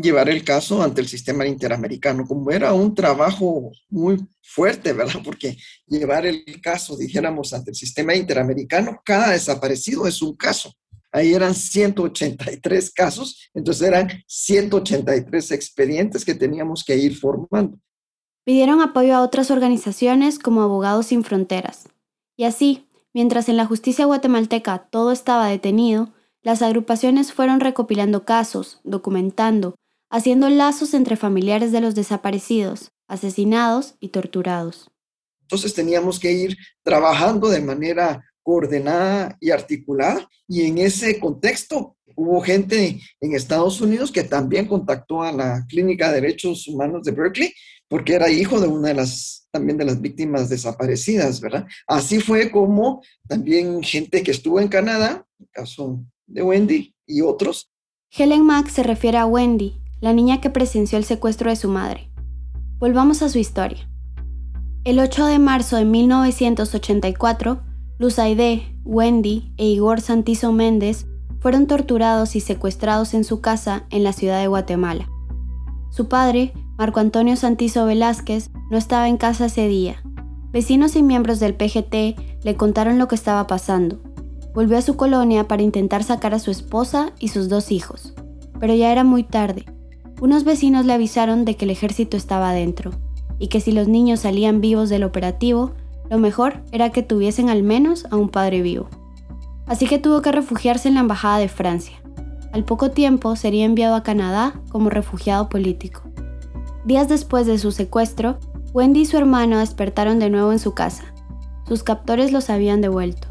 llevar 0.02 0.30
el 0.30 0.44
caso 0.44 0.82
ante 0.82 1.02
el 1.02 1.08
sistema 1.08 1.46
interamericano, 1.46 2.26
como 2.26 2.52
era 2.52 2.74
un 2.74 2.96
trabajo 2.96 3.72
muy 3.90 4.18
fuerte, 4.42 4.94
¿verdad? 4.94 5.22
Porque 5.24 5.58
llevar 5.88 6.26
el 6.26 6.44
caso, 6.62 6.98
dijéramos, 6.98 7.54
ante 7.54 7.72
el 7.72 7.76
sistema 7.76 8.16
interamericano, 8.16 9.02
cada 9.04 9.32
desaparecido 9.32 10.08
es 10.08 10.22
un 10.22 10.36
caso. 10.36 10.74
Ahí 11.12 11.34
eran 11.34 11.56
183 11.56 12.92
casos, 12.92 13.50
entonces 13.54 13.88
eran 13.88 14.10
183 14.28 15.52
expedientes 15.52 16.24
que 16.24 16.36
teníamos 16.36 16.84
que 16.84 16.98
ir 16.98 17.18
formando. 17.18 17.80
Pidieron 18.44 18.82
apoyo 18.82 19.16
a 19.16 19.22
otras 19.22 19.52
organizaciones 19.52 20.40
como 20.40 20.62
Abogados 20.62 21.08
Sin 21.08 21.24
Fronteras. 21.24 21.90
Y 22.36 22.46
así, 22.46 22.88
mientras 23.14 23.50
en 23.50 23.58
la 23.58 23.66
justicia 23.66 24.06
guatemalteca 24.06 24.88
todo 24.90 25.12
estaba 25.12 25.48
detenido, 25.48 26.14
las 26.42 26.62
agrupaciones 26.62 27.34
fueron 27.34 27.60
recopilando 27.60 28.24
casos, 28.24 28.80
documentando, 28.84 29.76
haciendo 30.10 30.50
lazos 30.50 30.94
entre 30.94 31.16
familiares 31.16 31.72
de 31.72 31.82
los 31.82 31.96
desaparecidos, 31.96 32.92
asesinados 33.08 33.96
y 34.00 34.10
torturados. 34.10 34.90
Entonces 35.42 35.74
teníamos 35.74 36.20
que 36.20 36.32
ir 36.32 36.58
trabajando 36.84 37.50
de 37.50 37.62
manera 37.62 38.24
coordenada 38.50 39.38
y 39.40 39.52
articulada 39.52 40.28
y 40.48 40.64
en 40.64 40.80
ese 40.80 41.20
contexto 41.20 41.96
hubo 42.16 42.42
gente 42.42 43.00
en 43.22 43.36
Estados 43.36 43.80
Unidos 43.80 44.12
que 44.12 44.24
también 44.24 44.66
contactó 44.66 45.22
a 45.22 45.32
la 45.32 45.68
Clínica 45.70 46.08
de 46.08 46.20
Derechos 46.20 46.68
Humanos 46.68 47.04
de 47.04 47.12
Berkeley 47.12 47.54
porque 47.88 48.16
era 48.16 48.32
hijo 48.32 48.60
de 48.60 48.68
una 48.68 48.88
de 48.88 48.96
las 48.96 49.48
también 49.52 49.78
de 49.78 49.86
las 49.86 50.02
víctimas 50.02 50.50
desaparecidas, 50.50 51.40
¿verdad? 51.42 51.68
Así 51.86 52.20
fue 52.20 52.50
como 52.50 53.04
también 53.28 53.84
gente 53.84 54.24
que 54.24 54.32
estuvo 54.32 54.60
en 54.60 54.68
Canadá, 54.68 55.28
el 55.40 55.50
caso 55.52 56.04
de 56.26 56.42
Wendy 56.42 56.96
y 57.06 57.22
otros. 57.22 57.70
Helen 58.10 58.48
Mack 58.48 58.70
se 58.70 58.82
refiere 58.82 59.20
a 59.20 59.28
Wendy, 59.28 59.80
la 60.02 60.14
niña 60.14 60.42
que 60.42 60.50
presenció 60.50 60.98
el 60.98 61.06
secuestro 61.06 61.52
de 61.52 61.56
su 61.56 61.70
madre. 61.70 62.10
Volvamos 62.80 63.22
a 63.22 63.30
su 63.30 63.38
historia. 63.38 63.88
El 64.86 64.98
8 64.98 65.28
de 65.28 65.38
marzo 65.38 65.76
de 65.76 65.86
1984, 65.86 67.69
Luz 68.00 68.18
Aide, 68.18 68.76
Wendy 68.84 69.54
e 69.58 69.68
Igor 69.68 70.02
Santizo 70.02 70.52
Méndez 70.52 71.06
fueron 71.40 71.68
torturados 71.68 72.36
y 72.36 72.40
secuestrados 72.40 73.14
en 73.14 73.24
su 73.24 73.42
casa 73.42 73.84
en 73.92 74.04
la 74.04 74.14
ciudad 74.14 74.42
de 74.42 74.48
Guatemala. 74.48 75.08
Su 75.92 76.08
padre, 76.08 76.54
Marco 76.78 77.00
Antonio 77.00 77.36
Santizo 77.36 77.86
Velázquez, 77.86 78.50
no 78.72 78.78
estaba 78.78 79.08
en 79.08 79.18
casa 79.18 79.46
ese 79.46 79.68
día. 79.68 80.02
Vecinos 80.52 80.96
y 80.96 81.04
miembros 81.04 81.40
del 81.40 81.54
PGT 81.54 82.44
le 82.44 82.56
contaron 82.56 82.98
lo 82.98 83.08
que 83.08 83.16
estaba 83.16 83.46
pasando. 83.46 84.00
Volvió 84.56 84.78
a 84.78 84.82
su 84.82 84.96
colonia 84.96 85.48
para 85.48 85.62
intentar 85.62 86.04
sacar 86.04 86.34
a 86.34 86.40
su 86.40 86.50
esposa 86.50 87.12
y 87.20 87.28
sus 87.28 87.50
dos 87.50 87.72
hijos, 87.72 88.16
pero 88.60 88.74
ya 88.74 88.92
era 88.92 89.04
muy 89.04 89.24
tarde 89.24 89.66
unos 90.22 90.44
vecinos 90.44 90.86
le 90.86 90.92
avisaron 90.92 91.46
de 91.46 91.56
que 91.56 91.64
el 91.64 91.72
ejército 91.72 92.18
estaba 92.18 92.50
adentro 92.50 92.92
y 93.40 93.48
que 93.48 93.62
si 93.62 93.72
los 93.72 93.88
niños 93.88 94.22
salían 94.22 94.60
vivos 94.60 94.90
del 94.90 95.06
operativo, 95.06 95.72
lo 96.10 96.18
mejor 96.18 96.64
era 96.72 96.92
que 96.92 97.04
tuviesen 97.04 97.50
al 97.50 97.64
menos 97.64 98.06
a 98.12 98.16
un 98.16 98.30
padre 98.30 98.62
vivo. 98.62 98.88
Así 99.68 99.88
que 99.88 100.00
tuvo 100.00 100.22
que 100.22 100.32
refugiarse 100.32 100.88
en 100.88 100.96
la 100.96 101.02
Embajada 101.02 101.38
de 101.38 101.48
Francia. 101.48 101.98
Al 102.52 102.64
poco 102.66 102.92
tiempo 102.92 103.36
sería 103.36 103.66
enviado 103.66 103.96
a 103.96 104.04
Canadá 104.04 104.54
como 104.70 104.90
refugiado 104.90 105.50
político. 105.50 106.02
Días 106.86 107.08
después 107.08 107.46
de 107.46 107.60
su 107.60 107.72
secuestro, 107.72 108.40
Wendy 108.74 109.02
y 109.02 109.06
su 109.06 109.18
hermano 109.18 109.60
despertaron 109.60 110.18
de 110.18 110.30
nuevo 110.30 110.52
en 110.52 110.60
su 110.60 110.74
casa. 110.74 111.04
Sus 111.68 111.84
captores 111.84 112.32
los 112.32 112.50
habían 112.50 112.82
devuelto. 112.82 113.28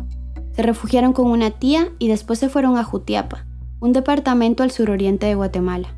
Se 0.53 0.63
refugiaron 0.63 1.13
con 1.13 1.27
una 1.27 1.51
tía 1.51 1.89
y 1.99 2.09
después 2.09 2.39
se 2.39 2.49
fueron 2.49 2.77
a 2.77 2.85
Jutiapa, 2.85 3.47
un 3.81 3.93
departamento 3.93 4.63
al 4.63 4.71
suroriente 4.71 5.27
de 5.27 5.35
Guatemala. 5.35 5.95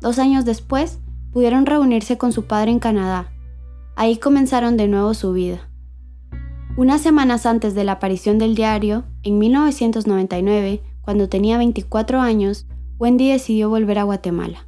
Dos 0.00 0.18
años 0.18 0.44
después, 0.44 1.00
pudieron 1.32 1.66
reunirse 1.66 2.16
con 2.16 2.32
su 2.32 2.46
padre 2.46 2.70
en 2.70 2.78
Canadá. 2.78 3.32
Ahí 3.96 4.18
comenzaron 4.18 4.76
de 4.76 4.88
nuevo 4.88 5.12
su 5.14 5.32
vida. 5.32 5.68
Unas 6.76 7.02
semanas 7.02 7.46
antes 7.46 7.76
de 7.76 7.84
la 7.84 7.92
aparición 7.92 8.38
del 8.38 8.56
diario, 8.56 9.04
en 9.22 9.38
1999, 9.38 10.80
cuando 11.02 11.28
tenía 11.28 11.56
24 11.56 12.20
años, 12.20 12.66
Wendy 12.98 13.30
decidió 13.30 13.68
volver 13.68 14.00
a 14.00 14.02
Guatemala. 14.02 14.66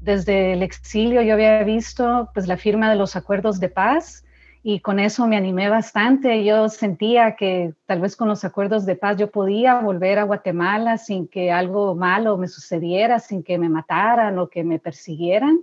Desde 0.00 0.54
el 0.54 0.62
exilio 0.62 1.20
yo 1.20 1.34
había 1.34 1.62
visto 1.62 2.30
pues, 2.32 2.48
la 2.48 2.56
firma 2.56 2.88
de 2.88 2.96
los 2.96 3.16
acuerdos 3.16 3.60
de 3.60 3.68
paz 3.68 4.24
y 4.62 4.80
con 4.80 4.98
eso 4.98 5.26
me 5.26 5.36
animé 5.36 5.68
bastante. 5.68 6.42
Yo 6.42 6.70
sentía 6.70 7.36
que 7.36 7.74
tal 7.84 8.00
vez 8.00 8.16
con 8.16 8.28
los 8.28 8.42
acuerdos 8.42 8.86
de 8.86 8.96
paz 8.96 9.18
yo 9.18 9.30
podía 9.30 9.78
volver 9.80 10.18
a 10.18 10.24
Guatemala 10.24 10.96
sin 10.96 11.28
que 11.28 11.52
algo 11.52 11.94
malo 11.94 12.38
me 12.38 12.48
sucediera, 12.48 13.18
sin 13.18 13.42
que 13.42 13.58
me 13.58 13.68
mataran 13.68 14.38
o 14.38 14.48
que 14.48 14.64
me 14.64 14.78
persiguieran. 14.78 15.60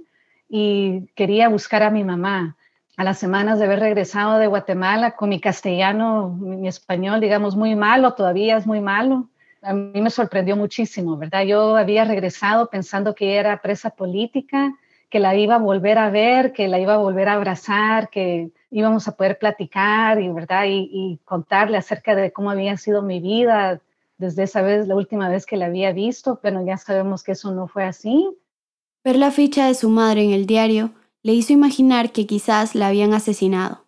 Y 0.48 1.08
quería 1.16 1.50
buscar 1.50 1.82
a 1.82 1.90
mi 1.90 2.04
mamá. 2.04 2.58
A 2.96 3.04
las 3.04 3.18
semanas 3.18 3.58
de 3.58 3.66
haber 3.66 3.80
regresado 3.80 4.38
de 4.38 4.46
Guatemala 4.46 5.16
con 5.16 5.30
mi 5.30 5.40
castellano, 5.40 6.30
mi 6.30 6.68
español, 6.68 7.22
digamos, 7.22 7.56
muy 7.56 7.76
malo, 7.76 8.14
todavía 8.14 8.56
es 8.58 8.68
muy 8.68 8.82
malo. 8.82 9.30
A 9.64 9.74
mí 9.74 10.00
me 10.00 10.12
sorprendió 10.12 10.56
muchísimo, 10.56 11.18
¿verdad? 11.18 11.44
Yo 11.44 11.76
había 11.76 12.06
regresado 12.06 12.70
pensando 12.70 13.16
que 13.16 13.38
era 13.38 13.62
presa 13.62 13.90
política, 13.90 14.74
que 15.10 15.20
la 15.20 15.36
iba 15.36 15.56
a 15.56 15.60
volver 15.60 15.98
a 15.98 16.12
ver, 16.12 16.54
que 16.54 16.68
la 16.68 16.80
iba 16.80 16.94
a 16.94 16.98
volver 16.98 17.30
a 17.30 17.34
abrazar, 17.34 18.10
que 18.10 18.52
íbamos 18.70 19.08
a 19.08 19.16
poder 19.16 19.40
platicar 19.40 20.22
y, 20.22 20.30
¿verdad? 20.30 20.66
Y, 20.68 21.20
contarle 21.26 21.78
acerca 21.78 22.14
de 22.14 22.32
cómo 22.32 22.52
había 22.52 22.78
sido 22.78 23.02
mi 23.02 23.20
vida 23.20 23.82
desde 24.20 24.44
esa 24.44 24.62
vez, 24.62 24.88
la 24.88 24.96
última 24.96 25.30
vez 25.30 25.48
que 25.48 25.58
la 25.58 25.66
había 25.66 25.94
visto, 25.94 26.40
pero 26.44 26.64
ya 26.64 26.78
sabemos 26.78 27.24
que 27.24 27.32
eso 27.32 27.52
no 27.52 27.68
fue 27.68 27.86
así. 27.86 28.30
Ver 29.04 29.16
la 29.16 29.32
ficha 29.32 29.66
de 29.66 29.74
su 29.74 29.90
madre 29.90 30.24
en 30.24 30.32
el 30.32 30.46
diario 30.46 30.92
le 31.24 31.34
hizo 31.34 31.54
imaginar 31.54 32.12
que 32.12 32.28
quizás 32.28 32.76
la 32.76 32.88
habían 32.88 33.14
asesinado, 33.14 33.88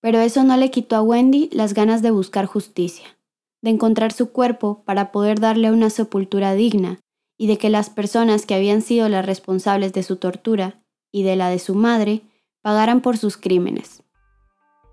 pero 0.00 0.20
eso 0.20 0.44
no 0.44 0.56
le 0.58 0.70
quitó 0.70 0.96
a 0.96 1.02
Wendy 1.02 1.48
las 1.50 1.72
ganas 1.72 2.02
de 2.02 2.10
buscar 2.10 2.44
justicia, 2.44 3.18
de 3.62 3.70
encontrar 3.70 4.12
su 4.12 4.30
cuerpo 4.30 4.84
para 4.84 5.10
poder 5.10 5.40
darle 5.40 5.72
una 5.72 5.88
sepultura 5.88 6.54
digna 6.54 7.00
y 7.38 7.46
de 7.46 7.56
que 7.56 7.70
las 7.70 7.88
personas 7.88 8.44
que 8.44 8.54
habían 8.54 8.82
sido 8.82 9.08
las 9.08 9.24
responsables 9.24 9.94
de 9.94 10.02
su 10.02 10.16
tortura 10.16 10.82
y 11.10 11.22
de 11.22 11.36
la 11.36 11.48
de 11.48 11.58
su 11.58 11.74
madre 11.74 12.22
pagaran 12.60 13.00
por 13.00 13.16
sus 13.16 13.38
crímenes. 13.38 14.02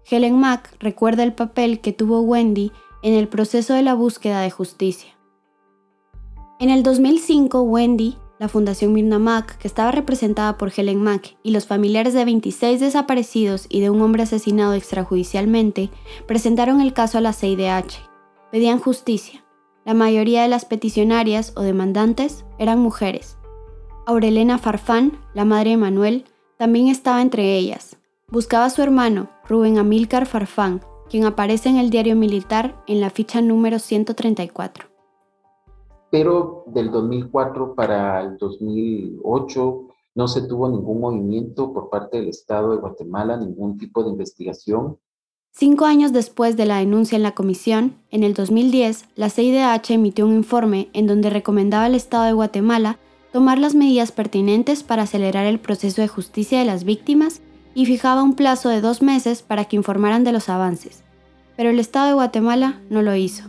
Helen 0.10 0.40
Mack 0.40 0.76
recuerda 0.80 1.24
el 1.24 1.34
papel 1.34 1.82
que 1.82 1.94
tuvo 1.94 2.22
Wendy 2.22 2.72
en 3.04 3.14
el 3.14 3.28
proceso 3.28 3.74
de 3.74 3.82
la 3.82 3.94
búsqueda 3.96 4.42
de 4.42 4.50
justicia. 4.50 5.18
En 6.60 6.70
el 6.70 6.84
2005, 6.84 7.62
Wendy, 7.64 8.18
la 8.42 8.50
Fundación 8.50 8.92
Mirna 8.92 9.20
Mack, 9.20 9.60
que 9.60 9.68
estaba 9.68 9.92
representada 9.92 10.58
por 10.58 10.74
Helen 10.76 11.00
Mack, 11.00 11.38
y 11.44 11.52
los 11.52 11.68
familiares 11.68 12.16
de 12.16 12.26
26 12.26 12.80
desaparecidos 12.80 13.68
y 13.70 13.82
de 13.82 13.92
un 13.92 14.02
hombre 14.02 14.24
asesinado 14.24 14.74
extrajudicialmente, 14.74 15.92
presentaron 16.26 16.82
el 16.82 16.92
caso 16.92 17.20
a 17.20 17.22
la 17.22 17.34
CIDH. 17.34 18.00
Pedían 18.52 18.80
justicia. 18.80 19.46
La 19.86 19.94
mayoría 19.94 20.42
de 20.42 20.48
las 20.48 20.66
peticionarias 20.66 21.54
o 21.56 21.62
demandantes 21.62 22.44
eran 22.58 22.80
mujeres. 22.80 23.38
Aurelena 24.08 24.58
Farfán, 24.58 25.20
la 25.36 25.46
madre 25.46 25.70
de 25.70 25.78
Manuel, 25.78 26.26
también 26.58 26.88
estaba 26.88 27.22
entre 27.22 27.56
ellas. 27.56 27.96
Buscaba 28.28 28.66
a 28.66 28.72
su 28.72 28.82
hermano, 28.82 29.30
Rubén 29.48 29.78
Amílcar 29.78 30.26
Farfán, 30.26 30.82
quien 31.12 31.26
aparece 31.26 31.70
en 31.70 31.78
el 31.78 31.92
diario 31.92 32.16
militar 32.16 32.84
en 32.88 33.02
la 33.02 33.12
ficha 33.12 33.40
número 33.40 33.78
134. 33.78 34.91
Pero 36.12 36.66
del 36.68 36.92
2004 36.92 37.74
para 37.74 38.22
el 38.22 38.38
2008 38.38 39.88
no 40.14 40.28
se 40.28 40.42
tuvo 40.42 40.70
ningún 40.70 41.00
movimiento 41.00 41.74
por 41.74 41.90
parte 41.90 42.18
del 42.18 42.28
Estado 42.28 42.72
de 42.72 42.78
Guatemala, 42.78 43.38
ningún 43.38 43.78
tipo 43.78 44.04
de 44.04 44.12
investigación. 44.12 44.98
Cinco 45.54 45.86
años 45.86 46.14
después 46.14 46.56
de 46.58 46.66
la 46.66 46.78
denuncia 46.78 47.16
en 47.16 47.24
la 47.24 47.34
comisión, 47.34 47.96
en 48.10 48.24
el 48.24 48.34
2010, 48.34 49.06
la 49.16 49.30
CIDH 49.30 49.92
emitió 49.92 50.26
un 50.26 50.34
informe 50.34 50.90
en 50.94 51.08
donde 51.08 51.30
recomendaba 51.30 51.86
al 51.86 51.96
Estado 51.96 52.26
de 52.26 52.34
Guatemala 52.34 53.00
tomar 53.32 53.58
las 53.58 53.76
medidas 53.76 54.12
pertinentes 54.12 54.84
para 54.84 55.04
acelerar 55.04 55.46
el 55.46 55.60
proceso 55.60 56.02
de 56.02 56.08
justicia 56.08 56.60
de 56.60 56.66
las 56.66 56.84
víctimas 56.84 57.42
y 57.74 57.86
fijaba 57.86 58.24
un 58.24 58.36
plazo 58.36 58.70
de 58.70 58.82
dos 58.82 59.02
meses 59.02 59.42
para 59.42 59.66
que 59.66 59.78
informaran 59.78 60.24
de 60.26 60.34
los 60.34 60.50
avances, 60.50 61.04
pero 61.56 61.70
el 61.70 61.80
Estado 61.80 62.08
de 62.08 62.14
Guatemala 62.14 62.82
no 62.90 63.02
lo 63.02 63.16
hizo. 63.16 63.46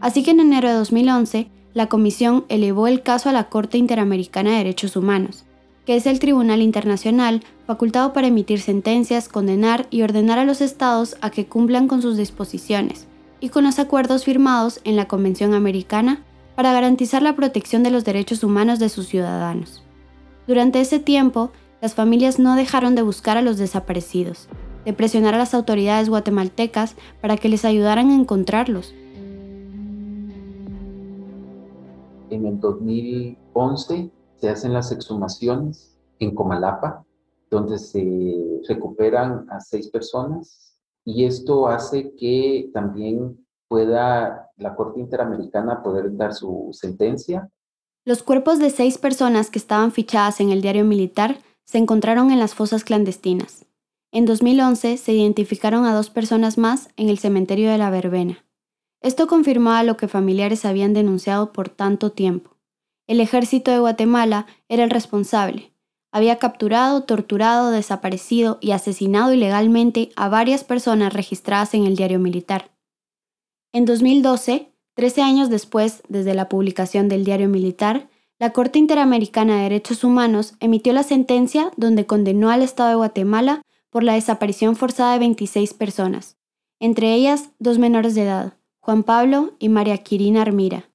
Así 0.00 0.24
que 0.24 0.32
en 0.32 0.40
enero 0.40 0.68
de 0.68 0.74
2011, 0.74 1.50
la 1.74 1.88
Comisión 1.88 2.44
elevó 2.48 2.86
el 2.86 3.02
caso 3.02 3.28
a 3.28 3.32
la 3.32 3.48
Corte 3.48 3.78
Interamericana 3.78 4.52
de 4.52 4.58
Derechos 4.58 4.96
Humanos, 4.96 5.44
que 5.84 5.96
es 5.96 6.06
el 6.06 6.20
tribunal 6.20 6.62
internacional 6.62 7.42
facultado 7.66 8.12
para 8.12 8.28
emitir 8.28 8.60
sentencias, 8.60 9.28
condenar 9.28 9.86
y 9.90 10.02
ordenar 10.02 10.38
a 10.38 10.44
los 10.44 10.60
estados 10.60 11.16
a 11.20 11.30
que 11.30 11.46
cumplan 11.46 11.88
con 11.88 12.00
sus 12.00 12.16
disposiciones 12.16 13.06
y 13.40 13.48
con 13.48 13.64
los 13.64 13.78
acuerdos 13.78 14.24
firmados 14.24 14.80
en 14.84 14.96
la 14.96 15.08
Convención 15.08 15.52
Americana 15.52 16.22
para 16.54 16.72
garantizar 16.72 17.22
la 17.22 17.34
protección 17.34 17.82
de 17.82 17.90
los 17.90 18.04
derechos 18.04 18.44
humanos 18.44 18.78
de 18.78 18.88
sus 18.88 19.08
ciudadanos. 19.08 19.82
Durante 20.46 20.80
ese 20.80 21.00
tiempo, 21.00 21.50
las 21.82 21.94
familias 21.94 22.38
no 22.38 22.54
dejaron 22.54 22.94
de 22.94 23.02
buscar 23.02 23.36
a 23.36 23.42
los 23.42 23.58
desaparecidos, 23.58 24.48
de 24.84 24.92
presionar 24.92 25.34
a 25.34 25.38
las 25.38 25.54
autoridades 25.54 26.08
guatemaltecas 26.08 26.94
para 27.20 27.36
que 27.36 27.48
les 27.48 27.64
ayudaran 27.64 28.10
a 28.10 28.14
encontrarlos. 28.14 28.94
En 32.34 32.46
el 32.46 32.58
2011 32.58 34.10
se 34.40 34.48
hacen 34.48 34.72
las 34.72 34.90
exhumaciones 34.90 35.96
en 36.18 36.34
Comalapa, 36.34 37.04
donde 37.48 37.78
se 37.78 38.60
recuperan 38.68 39.46
a 39.50 39.60
seis 39.60 39.88
personas 39.88 40.76
y 41.04 41.26
esto 41.26 41.68
hace 41.68 42.12
que 42.16 42.70
también 42.74 43.46
pueda 43.68 44.50
la 44.56 44.74
Corte 44.74 44.98
Interamericana 44.98 45.80
poder 45.84 46.16
dar 46.16 46.34
su 46.34 46.70
sentencia. 46.72 47.48
Los 48.04 48.24
cuerpos 48.24 48.58
de 48.58 48.70
seis 48.70 48.98
personas 48.98 49.48
que 49.48 49.60
estaban 49.60 49.92
fichadas 49.92 50.40
en 50.40 50.50
el 50.50 50.60
diario 50.60 50.84
militar 50.84 51.38
se 51.64 51.78
encontraron 51.78 52.32
en 52.32 52.40
las 52.40 52.56
fosas 52.56 52.82
clandestinas. 52.82 53.64
En 54.10 54.24
2011 54.26 54.96
se 54.96 55.12
identificaron 55.12 55.84
a 55.84 55.94
dos 55.94 56.10
personas 56.10 56.58
más 56.58 56.88
en 56.96 57.10
el 57.10 57.18
cementerio 57.18 57.70
de 57.70 57.78
la 57.78 57.90
Verbena. 57.90 58.43
Esto 59.04 59.26
confirmaba 59.26 59.82
lo 59.82 59.98
que 59.98 60.08
familiares 60.08 60.64
habían 60.64 60.94
denunciado 60.94 61.52
por 61.52 61.68
tanto 61.68 62.10
tiempo. 62.10 62.56
El 63.06 63.20
ejército 63.20 63.70
de 63.70 63.78
Guatemala 63.78 64.46
era 64.70 64.82
el 64.82 64.88
responsable. 64.88 65.74
Había 66.10 66.38
capturado, 66.38 67.02
torturado, 67.02 67.70
desaparecido 67.70 68.56
y 68.62 68.70
asesinado 68.70 69.34
ilegalmente 69.34 70.08
a 70.16 70.30
varias 70.30 70.64
personas 70.64 71.12
registradas 71.12 71.74
en 71.74 71.84
el 71.84 71.96
diario 71.96 72.18
militar. 72.18 72.70
En 73.74 73.84
2012, 73.84 74.72
13 74.94 75.20
años 75.20 75.50
después 75.50 76.02
desde 76.08 76.32
la 76.32 76.48
publicación 76.48 77.10
del 77.10 77.26
diario 77.26 77.50
militar, 77.50 78.08
la 78.38 78.54
Corte 78.54 78.78
Interamericana 78.78 79.56
de 79.56 79.64
Derechos 79.64 80.02
Humanos 80.02 80.54
emitió 80.60 80.94
la 80.94 81.02
sentencia 81.02 81.70
donde 81.76 82.06
condenó 82.06 82.48
al 82.48 82.62
Estado 82.62 82.88
de 82.88 82.94
Guatemala 82.96 83.60
por 83.90 84.02
la 84.02 84.14
desaparición 84.14 84.76
forzada 84.76 85.12
de 85.12 85.18
26 85.18 85.74
personas, 85.74 86.38
entre 86.80 87.12
ellas 87.12 87.50
dos 87.58 87.78
menores 87.78 88.14
de 88.14 88.22
edad, 88.22 88.54
Juan 88.84 89.02
Pablo 89.02 89.54
y 89.58 89.70
María 89.70 89.96
Quirina 89.96 90.42
Armira. 90.42 90.90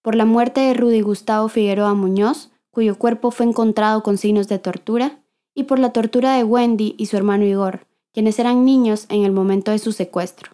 Por 0.00 0.14
la 0.14 0.26
muerte 0.26 0.60
de 0.60 0.74
Rudy 0.74 1.00
Gustavo 1.00 1.48
Figueroa 1.48 1.92
Muñoz, 1.94 2.52
cuyo 2.70 2.96
cuerpo 2.98 3.32
fue 3.32 3.46
encontrado 3.46 4.04
con 4.04 4.16
signos 4.16 4.46
de 4.46 4.60
tortura, 4.60 5.20
y 5.52 5.64
por 5.64 5.80
la 5.80 5.92
tortura 5.92 6.36
de 6.36 6.44
Wendy 6.44 6.94
y 6.98 7.06
su 7.06 7.16
hermano 7.16 7.44
Igor, 7.44 7.88
quienes 8.12 8.38
eran 8.38 8.64
niños 8.64 9.06
en 9.08 9.24
el 9.24 9.32
momento 9.32 9.72
de 9.72 9.80
su 9.80 9.90
secuestro. 9.90 10.52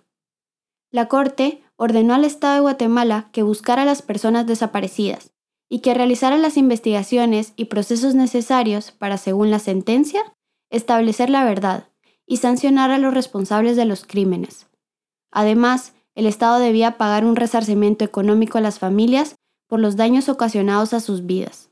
La 0.91 1.09
Corte 1.09 1.63
ordenó 1.77 2.15
al 2.15 2.25
Estado 2.25 2.55
de 2.55 2.61
Guatemala 2.61 3.29
que 3.33 3.43
buscara 3.43 3.83
a 3.83 3.85
las 3.85 4.01
personas 4.01 4.47
desaparecidas 4.47 5.35
y 5.69 5.81
que 5.81 5.93
realizara 5.93 6.39
las 6.39 6.57
investigaciones 6.57 7.53
y 7.57 7.67
procesos 7.67 8.15
necesarios 8.15 8.93
para, 8.93 9.19
según 9.19 9.51
la 9.51 9.59
sentencia, 9.59 10.23
establecer 10.71 11.29
la 11.29 11.45
verdad 11.45 11.91
y 12.25 12.39
sancionar 12.39 12.91
a 12.93 12.97
los 12.97 13.13
responsables 13.13 13.77
de 13.77 13.85
los 13.85 14.07
crímenes. 14.07 14.69
Además, 15.31 15.93
el 16.17 16.27
Estado 16.27 16.59
debía 16.59 16.97
pagar 16.97 17.25
un 17.25 17.37
resarcimiento 17.37 18.05
económico 18.05 18.59
a 18.59 18.63
las 18.63 18.79
familias 18.79 19.37
por 19.69 19.79
los 19.79 19.97
daños 19.97 20.29
ocasionados 20.29 20.95
a 20.95 21.01
sus 21.01 21.27
vidas. 21.27 21.71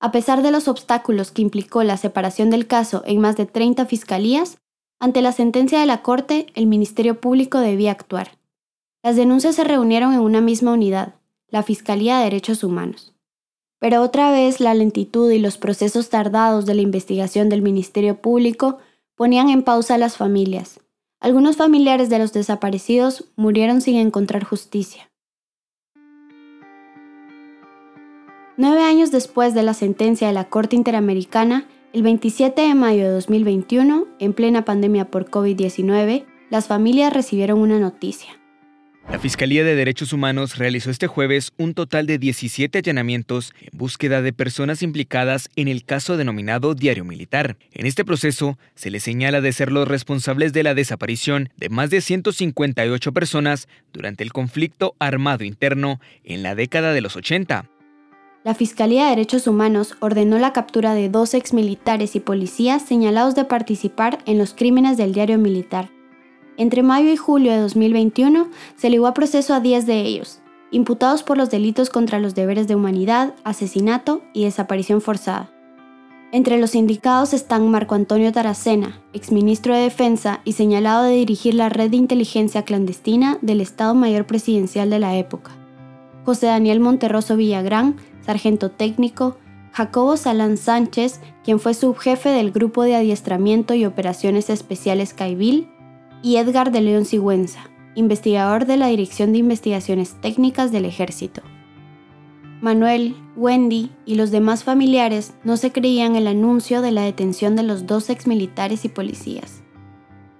A 0.00 0.12
pesar 0.12 0.42
de 0.42 0.50
los 0.50 0.68
obstáculos 0.68 1.32
que 1.32 1.42
implicó 1.42 1.82
la 1.82 1.96
separación 1.96 2.48
del 2.48 2.66
caso 2.66 3.02
en 3.04 3.20
más 3.20 3.36
de 3.36 3.46
30 3.46 3.84
fiscalías, 3.86 4.58
ante 5.00 5.20
la 5.20 5.32
sentencia 5.32 5.80
de 5.80 5.86
la 5.86 6.02
Corte, 6.02 6.46
el 6.54 6.66
Ministerio 6.66 7.20
Público 7.20 7.58
debía 7.58 7.90
actuar. 7.90 8.38
Las 9.02 9.16
denuncias 9.16 9.56
se 9.56 9.64
reunieron 9.64 10.14
en 10.14 10.20
una 10.20 10.40
misma 10.40 10.72
unidad, 10.72 11.16
la 11.48 11.64
Fiscalía 11.64 12.18
de 12.18 12.24
Derechos 12.24 12.62
Humanos. 12.62 13.14
Pero 13.80 14.00
otra 14.00 14.30
vez 14.30 14.60
la 14.60 14.74
lentitud 14.74 15.28
y 15.32 15.40
los 15.40 15.58
procesos 15.58 16.08
tardados 16.08 16.66
de 16.66 16.74
la 16.76 16.82
investigación 16.82 17.48
del 17.48 17.62
Ministerio 17.62 18.20
Público 18.20 18.78
ponían 19.16 19.50
en 19.50 19.64
pausa 19.64 19.96
a 19.96 19.98
las 19.98 20.16
familias. 20.16 20.78
Algunos 21.22 21.56
familiares 21.56 22.10
de 22.10 22.18
los 22.18 22.32
desaparecidos 22.32 23.26
murieron 23.36 23.80
sin 23.80 23.94
encontrar 23.94 24.42
justicia. 24.42 25.08
Nueve 28.56 28.82
años 28.82 29.12
después 29.12 29.54
de 29.54 29.62
la 29.62 29.72
sentencia 29.72 30.26
de 30.26 30.32
la 30.32 30.48
Corte 30.48 30.74
Interamericana, 30.74 31.68
el 31.92 32.02
27 32.02 32.62
de 32.62 32.74
mayo 32.74 33.04
de 33.04 33.10
2021, 33.10 34.08
en 34.18 34.32
plena 34.32 34.64
pandemia 34.64 35.12
por 35.12 35.30
COVID-19, 35.30 36.24
las 36.50 36.66
familias 36.66 37.12
recibieron 37.12 37.60
una 37.60 37.78
noticia. 37.78 38.41
La 39.10 39.18
Fiscalía 39.18 39.64
de 39.64 39.74
Derechos 39.74 40.12
Humanos 40.12 40.56
realizó 40.58 40.90
este 40.90 41.08
jueves 41.08 41.52
un 41.58 41.74
total 41.74 42.06
de 42.06 42.18
17 42.18 42.78
allanamientos 42.78 43.52
en 43.60 43.76
búsqueda 43.76 44.22
de 44.22 44.32
personas 44.32 44.82
implicadas 44.82 45.50
en 45.56 45.68
el 45.68 45.84
caso 45.84 46.16
denominado 46.16 46.74
Diario 46.74 47.04
Militar. 47.04 47.56
En 47.72 47.86
este 47.86 48.04
proceso 48.04 48.58
se 48.74 48.90
les 48.90 49.02
señala 49.02 49.40
de 49.40 49.52
ser 49.52 49.72
los 49.72 49.88
responsables 49.88 50.52
de 50.52 50.62
la 50.62 50.74
desaparición 50.74 51.50
de 51.56 51.68
más 51.68 51.90
de 51.90 52.00
158 52.00 53.12
personas 53.12 53.68
durante 53.92 54.22
el 54.22 54.32
conflicto 54.32 54.94
armado 55.00 55.44
interno 55.44 56.00
en 56.24 56.42
la 56.44 56.54
década 56.54 56.92
de 56.92 57.00
los 57.00 57.16
80. 57.16 57.68
La 58.44 58.54
Fiscalía 58.54 59.04
de 59.04 59.10
Derechos 59.10 59.46
Humanos 59.46 59.96
ordenó 60.00 60.38
la 60.38 60.52
captura 60.52 60.94
de 60.94 61.08
dos 61.08 61.34
exmilitares 61.34 62.16
y 62.16 62.20
policías 62.20 62.82
señalados 62.82 63.34
de 63.34 63.44
participar 63.44 64.18
en 64.26 64.38
los 64.38 64.54
crímenes 64.54 64.96
del 64.96 65.12
diario 65.12 65.38
militar 65.38 65.90
entre 66.62 66.84
mayo 66.84 67.10
y 67.10 67.16
julio 67.16 67.50
de 67.50 67.58
2021 67.58 68.48
se 68.76 68.88
ligó 68.88 69.08
a 69.08 69.14
proceso 69.14 69.52
a 69.52 69.58
10 69.58 69.84
de 69.84 70.00
ellos, 70.02 70.40
imputados 70.70 71.24
por 71.24 71.36
los 71.36 71.50
delitos 71.50 71.90
contra 71.90 72.20
los 72.20 72.36
deberes 72.36 72.68
de 72.68 72.76
humanidad, 72.76 73.34
asesinato 73.42 74.22
y 74.32 74.44
desaparición 74.44 75.00
forzada. 75.00 75.50
Entre 76.30 76.58
los 76.58 76.76
indicados 76.76 77.34
están 77.34 77.68
Marco 77.68 77.96
Antonio 77.96 78.30
Taracena, 78.32 79.02
exministro 79.12 79.74
de 79.74 79.82
Defensa 79.82 80.40
y 80.44 80.52
señalado 80.52 81.02
de 81.02 81.16
dirigir 81.16 81.54
la 81.54 81.68
red 81.68 81.90
de 81.90 81.96
inteligencia 81.96 82.62
clandestina 82.62 83.38
del 83.42 83.60
Estado 83.60 83.94
Mayor 83.94 84.24
Presidencial 84.26 84.88
de 84.88 85.00
la 85.00 85.16
época. 85.16 85.50
José 86.24 86.46
Daniel 86.46 86.78
Monterroso 86.78 87.36
Villagrán, 87.36 87.96
sargento 88.24 88.70
técnico, 88.70 89.36
Jacobo 89.72 90.16
Salán 90.16 90.56
Sánchez, 90.56 91.20
quien 91.42 91.58
fue 91.58 91.74
subjefe 91.74 92.28
del 92.28 92.52
Grupo 92.52 92.84
de 92.84 92.94
Adiestramiento 92.94 93.74
y 93.74 93.84
Operaciones 93.84 94.48
Especiales 94.48 95.12
Caibil, 95.12 95.68
y 96.22 96.36
Edgar 96.36 96.72
de 96.72 96.80
León 96.80 97.04
Sigüenza, 97.04 97.60
investigador 97.94 98.66
de 98.66 98.76
la 98.76 98.86
Dirección 98.86 99.32
de 99.32 99.38
Investigaciones 99.38 100.20
Técnicas 100.20 100.72
del 100.72 100.84
Ejército. 100.84 101.42
Manuel, 102.62 103.16
Wendy 103.36 103.90
y 104.06 104.14
los 104.14 104.30
demás 104.30 104.62
familiares 104.62 105.34
no 105.42 105.56
se 105.56 105.72
creían 105.72 106.14
el 106.14 106.28
anuncio 106.28 106.80
de 106.80 106.92
la 106.92 107.02
detención 107.02 107.56
de 107.56 107.64
los 107.64 107.86
dos 107.86 108.08
exmilitares 108.08 108.84
y 108.84 108.88
policías. 108.88 109.64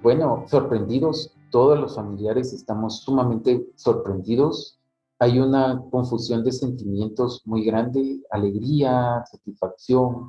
Bueno, 0.02 0.44
sorprendidos, 0.46 1.34
todos 1.50 1.78
los 1.78 1.96
familiares 1.96 2.52
estamos 2.52 3.02
sumamente 3.02 3.66
sorprendidos. 3.74 4.78
Hay 5.18 5.38
una 5.38 5.82
confusión 5.90 6.44
de 6.44 6.52
sentimientos 6.52 7.42
muy 7.44 7.64
grande, 7.64 8.20
alegría, 8.30 9.24
satisfacción, 9.30 10.28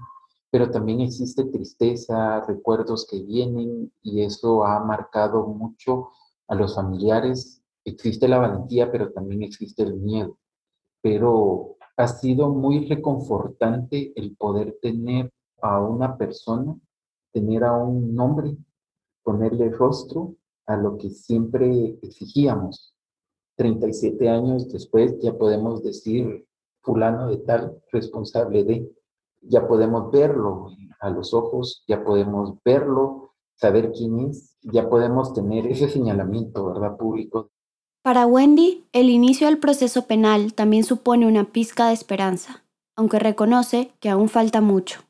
pero 0.54 0.70
también 0.70 1.02
existe 1.02 1.46
tristeza, 1.46 2.46
recuerdos 2.46 3.08
que 3.10 3.24
vienen 3.24 3.92
y 4.04 4.22
eso 4.22 4.63
ha 4.63 4.80
marcado 4.86 5.48
mucho 5.48 6.12
a 6.48 6.54
los 6.54 6.76
familiares. 6.76 7.63
Existe 7.84 8.28
la 8.28 8.38
valentía, 8.38 8.92
pero 8.92 9.12
también 9.12 9.42
existe 9.42 9.82
el 9.82 9.96
miedo. 9.96 10.38
Pero 11.02 11.78
ha 11.98 12.08
sido 12.08 12.50
muy 12.50 12.86
reconfortante 12.86 14.13
el 14.16 14.36
poder 14.36 14.78
tener 14.80 15.34
a 15.60 15.82
una 15.82 16.18
persona, 16.18 16.80
tener 17.32 17.63
a 17.63 17.76
un 17.76 18.13
nombre, 18.13 18.56
ponerle 19.24 19.72
rostro 19.72 20.36
a 20.68 20.78
lo 20.78 21.00
que 21.00 21.10
siempre 21.10 21.98
exigíamos. 22.04 22.94
37 23.56 24.30
años 24.30 24.72
después 24.72 25.18
ya 25.20 25.36
podemos 25.36 25.82
decir 25.82 26.46
fulano 26.84 27.30
de 27.30 27.38
tal 27.38 27.82
responsable 27.92 28.63
de 28.63 28.88
ya 29.44 29.68
podemos 29.68 30.12
verlo 30.12 30.72
a 31.00 31.10
los 31.10 31.34
ojos, 31.34 31.84
ya 31.88 32.04
podemos 32.04 32.56
verlo, 32.64 33.34
saber 33.56 33.92
quién 33.92 34.20
es, 34.30 34.58
ya 34.62 34.90
podemos 34.90 35.34
tener 35.34 35.68
ese 35.68 35.90
señalamiento, 35.90 36.66
¿verdad? 36.66 36.98
Público. 36.98 37.50
Para 38.02 38.26
Wendy, 38.26 38.86
el 38.92 39.10
inicio 39.10 39.48
del 39.48 39.60
proceso 39.60 40.08
penal 40.08 40.54
también 40.54 40.84
supone 40.84 41.26
una 41.26 41.46
pizca 41.46 41.88
de 41.88 41.94
esperanza, 41.94 42.64
aunque 42.96 43.20
reconoce 43.20 43.92
que 44.00 44.10
aún 44.10 44.30
falta 44.30 44.62
mucho. 44.62 45.02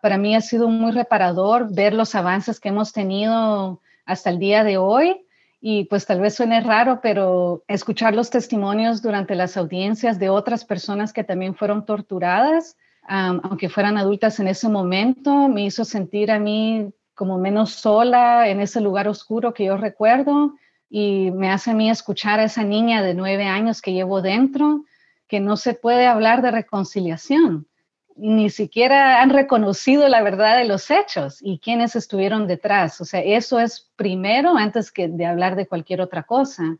Para 0.00 0.18
mí 0.18 0.34
ha 0.34 0.40
sido 0.40 0.68
muy 0.68 0.92
reparador 0.92 1.72
ver 1.72 1.94
los 1.94 2.14
avances 2.14 2.58
que 2.58 2.70
hemos 2.70 2.92
tenido 2.92 3.80
hasta 4.04 4.30
el 4.30 4.38
día 4.38 4.64
de 4.64 4.76
hoy 4.78 5.26
y 5.60 5.84
pues 5.84 6.06
tal 6.06 6.20
vez 6.20 6.34
suene 6.34 6.60
raro, 6.60 7.00
pero 7.02 7.62
escuchar 7.68 8.14
los 8.14 8.30
testimonios 8.30 9.00
durante 9.00 9.34
las 9.36 9.56
audiencias 9.56 10.18
de 10.18 10.28
otras 10.28 10.64
personas 10.64 11.12
que 11.12 11.22
también 11.22 11.54
fueron 11.54 11.86
torturadas 11.86 12.76
aunque 13.02 13.68
fueran 13.68 13.98
adultas 13.98 14.38
en 14.40 14.48
ese 14.48 14.68
momento, 14.68 15.48
me 15.48 15.64
hizo 15.64 15.84
sentir 15.84 16.30
a 16.30 16.38
mí 16.38 16.92
como 17.14 17.38
menos 17.38 17.70
sola 17.70 18.48
en 18.48 18.60
ese 18.60 18.80
lugar 18.80 19.08
oscuro 19.08 19.52
que 19.52 19.66
yo 19.66 19.76
recuerdo 19.76 20.54
y 20.88 21.30
me 21.30 21.50
hace 21.50 21.70
a 21.70 21.74
mí 21.74 21.90
escuchar 21.90 22.40
a 22.40 22.44
esa 22.44 22.64
niña 22.64 23.02
de 23.02 23.14
nueve 23.14 23.44
años 23.44 23.80
que 23.80 23.92
llevo 23.92 24.22
dentro, 24.22 24.84
que 25.26 25.40
no 25.40 25.56
se 25.56 25.74
puede 25.74 26.06
hablar 26.06 26.42
de 26.42 26.50
reconciliación. 26.50 27.66
Ni 28.14 28.50
siquiera 28.50 29.22
han 29.22 29.30
reconocido 29.30 30.06
la 30.08 30.22
verdad 30.22 30.58
de 30.58 30.66
los 30.66 30.90
hechos 30.90 31.38
y 31.40 31.58
quiénes 31.58 31.96
estuvieron 31.96 32.46
detrás. 32.46 33.00
O 33.00 33.06
sea, 33.06 33.20
eso 33.20 33.58
es 33.58 33.90
primero 33.96 34.56
antes 34.56 34.92
que 34.92 35.08
de 35.08 35.24
hablar 35.24 35.56
de 35.56 35.66
cualquier 35.66 36.02
otra 36.02 36.24
cosa. 36.24 36.76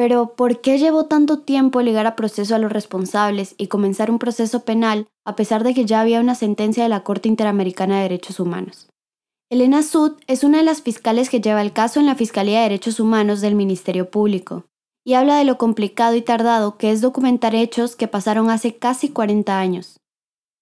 Pero, 0.00 0.34
¿por 0.34 0.62
qué 0.62 0.78
llevó 0.78 1.04
tanto 1.04 1.40
tiempo 1.40 1.82
ligar 1.82 2.06
a 2.06 2.16
proceso 2.16 2.54
a 2.54 2.58
los 2.58 2.72
responsables 2.72 3.54
y 3.58 3.66
comenzar 3.66 4.10
un 4.10 4.18
proceso 4.18 4.64
penal 4.64 5.08
a 5.26 5.36
pesar 5.36 5.62
de 5.62 5.74
que 5.74 5.84
ya 5.84 6.00
había 6.00 6.20
una 6.20 6.34
sentencia 6.34 6.84
de 6.84 6.88
la 6.88 7.02
Corte 7.02 7.28
Interamericana 7.28 7.96
de 7.96 8.04
Derechos 8.04 8.40
Humanos? 8.40 8.88
Elena 9.50 9.82
Sud 9.82 10.12
es 10.26 10.42
una 10.42 10.56
de 10.56 10.64
las 10.64 10.80
fiscales 10.80 11.28
que 11.28 11.42
lleva 11.42 11.60
el 11.60 11.74
caso 11.74 12.00
en 12.00 12.06
la 12.06 12.14
Fiscalía 12.14 12.60
de 12.60 12.70
Derechos 12.70 12.98
Humanos 12.98 13.42
del 13.42 13.54
Ministerio 13.54 14.08
Público 14.08 14.64
y 15.04 15.12
habla 15.12 15.36
de 15.36 15.44
lo 15.44 15.58
complicado 15.58 16.14
y 16.14 16.22
tardado 16.22 16.78
que 16.78 16.92
es 16.92 17.02
documentar 17.02 17.54
hechos 17.54 17.94
que 17.94 18.08
pasaron 18.08 18.48
hace 18.48 18.76
casi 18.76 19.10
40 19.10 19.60
años. 19.60 20.00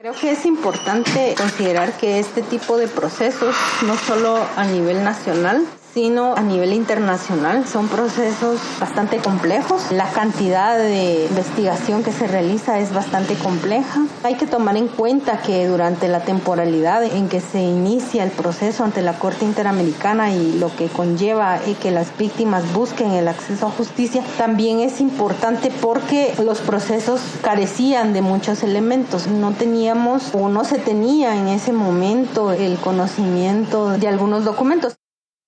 Creo 0.00 0.14
que 0.14 0.32
es 0.32 0.46
importante 0.46 1.36
considerar 1.36 1.96
que 1.96 2.18
este 2.18 2.42
tipo 2.42 2.76
de 2.76 2.88
procesos, 2.88 3.54
no 3.86 3.96
solo 3.96 4.36
a 4.56 4.64
nivel 4.64 5.04
nacional, 5.04 5.64
sino 5.98 6.36
a 6.36 6.42
nivel 6.42 6.74
internacional. 6.74 7.66
Son 7.66 7.88
procesos 7.88 8.60
bastante 8.78 9.16
complejos. 9.16 9.90
La 9.90 10.08
cantidad 10.08 10.78
de 10.78 11.26
investigación 11.28 12.04
que 12.04 12.12
se 12.12 12.28
realiza 12.28 12.78
es 12.78 12.94
bastante 12.94 13.34
compleja. 13.34 14.06
Hay 14.22 14.36
que 14.36 14.46
tomar 14.46 14.76
en 14.76 14.86
cuenta 14.86 15.42
que 15.42 15.66
durante 15.66 16.06
la 16.06 16.20
temporalidad 16.20 17.02
en 17.02 17.28
que 17.28 17.40
se 17.40 17.60
inicia 17.62 18.22
el 18.22 18.30
proceso 18.30 18.84
ante 18.84 19.02
la 19.02 19.18
Corte 19.18 19.44
Interamericana 19.44 20.30
y 20.30 20.52
lo 20.52 20.72
que 20.76 20.86
conlleva 20.86 21.58
que 21.82 21.90
las 21.90 22.16
víctimas 22.16 22.72
busquen 22.72 23.10
el 23.10 23.26
acceso 23.26 23.66
a 23.66 23.70
justicia, 23.70 24.22
también 24.36 24.78
es 24.78 25.00
importante 25.00 25.72
porque 25.80 26.32
los 26.44 26.60
procesos 26.60 27.20
carecían 27.42 28.12
de 28.12 28.22
muchos 28.22 28.62
elementos. 28.62 29.26
No 29.26 29.50
teníamos 29.50 30.32
o 30.32 30.48
no 30.48 30.64
se 30.64 30.78
tenía 30.78 31.34
en 31.34 31.48
ese 31.48 31.72
momento 31.72 32.52
el 32.52 32.78
conocimiento 32.78 33.98
de 33.98 34.06
algunos 34.06 34.44
documentos. 34.44 34.96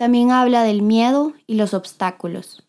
También 0.01 0.31
habla 0.31 0.63
del 0.63 0.81
miedo 0.81 1.35
y 1.47 1.57
los 1.57 1.75
obstáculos. 1.75 2.67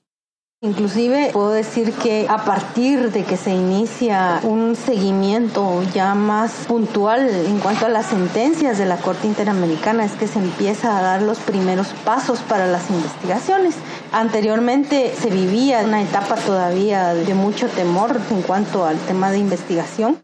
Inclusive 0.62 1.30
puedo 1.32 1.52
decir 1.52 1.94
que 1.94 2.28
a 2.28 2.44
partir 2.44 3.10
de 3.10 3.24
que 3.24 3.38
se 3.38 3.56
inicia 3.56 4.41
un 4.44 4.76
seguimiento 4.76 5.82
ya 5.94 6.13
más 6.13 6.65
puntual 6.67 7.30
en 7.30 7.60
cuanto 7.60 7.86
a 7.86 7.89
las 7.89 8.08
sentencias 8.08 8.78
de 8.78 8.86
la 8.86 8.98
Corte 8.98 9.28
Interamericana 9.28 10.04
es 10.04 10.12
que 10.12 10.28
se 10.28 10.39
empieza 10.39 11.00
a 11.00 11.02
dar 11.02 11.22
los 11.22 11.39
primeros 11.39 11.88
pasos 12.04 12.41
para 12.41 12.67
las 12.67 12.89
investigaciones. 12.89 13.76
Anteriormente 14.12 15.13
se 15.15 15.30
vivía 15.30 15.86
una 15.86 16.02
etapa 16.02 16.36
todavía 16.36 17.13
de 17.13 17.34
mucho 17.34 17.70
temor 17.70 18.20
en 18.30 18.41
cuanto 18.41 18.84
al 18.84 19.00
tema 19.06 19.32
de 19.32 19.38
investigación. 19.38 20.22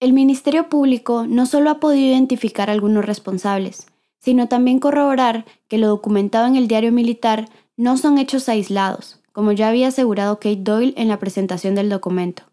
El 0.00 0.12
Ministerio 0.12 0.68
Público 0.68 1.26
no 1.28 1.46
solo 1.46 1.70
ha 1.70 1.78
podido 1.78 2.08
identificar 2.08 2.70
a 2.70 2.72
algunos 2.72 3.04
responsables, 3.04 3.86
sino 4.20 4.48
también 4.48 4.78
corroborar 4.78 5.44
que 5.66 5.78
lo 5.78 5.88
documentado 5.88 6.46
en 6.46 6.56
el 6.56 6.68
diario 6.68 6.92
militar 6.92 7.48
no 7.76 7.96
son 7.96 8.18
hechos 8.18 8.48
aislados, 8.48 9.20
como 9.32 9.52
ya 9.52 9.68
había 9.68 9.88
asegurado 9.88 10.36
Kate 10.36 10.60
Doyle 10.60 10.94
en 10.96 11.08
la 11.08 11.18
presentación 11.18 11.74
del 11.74 11.88
documento. 11.88 12.44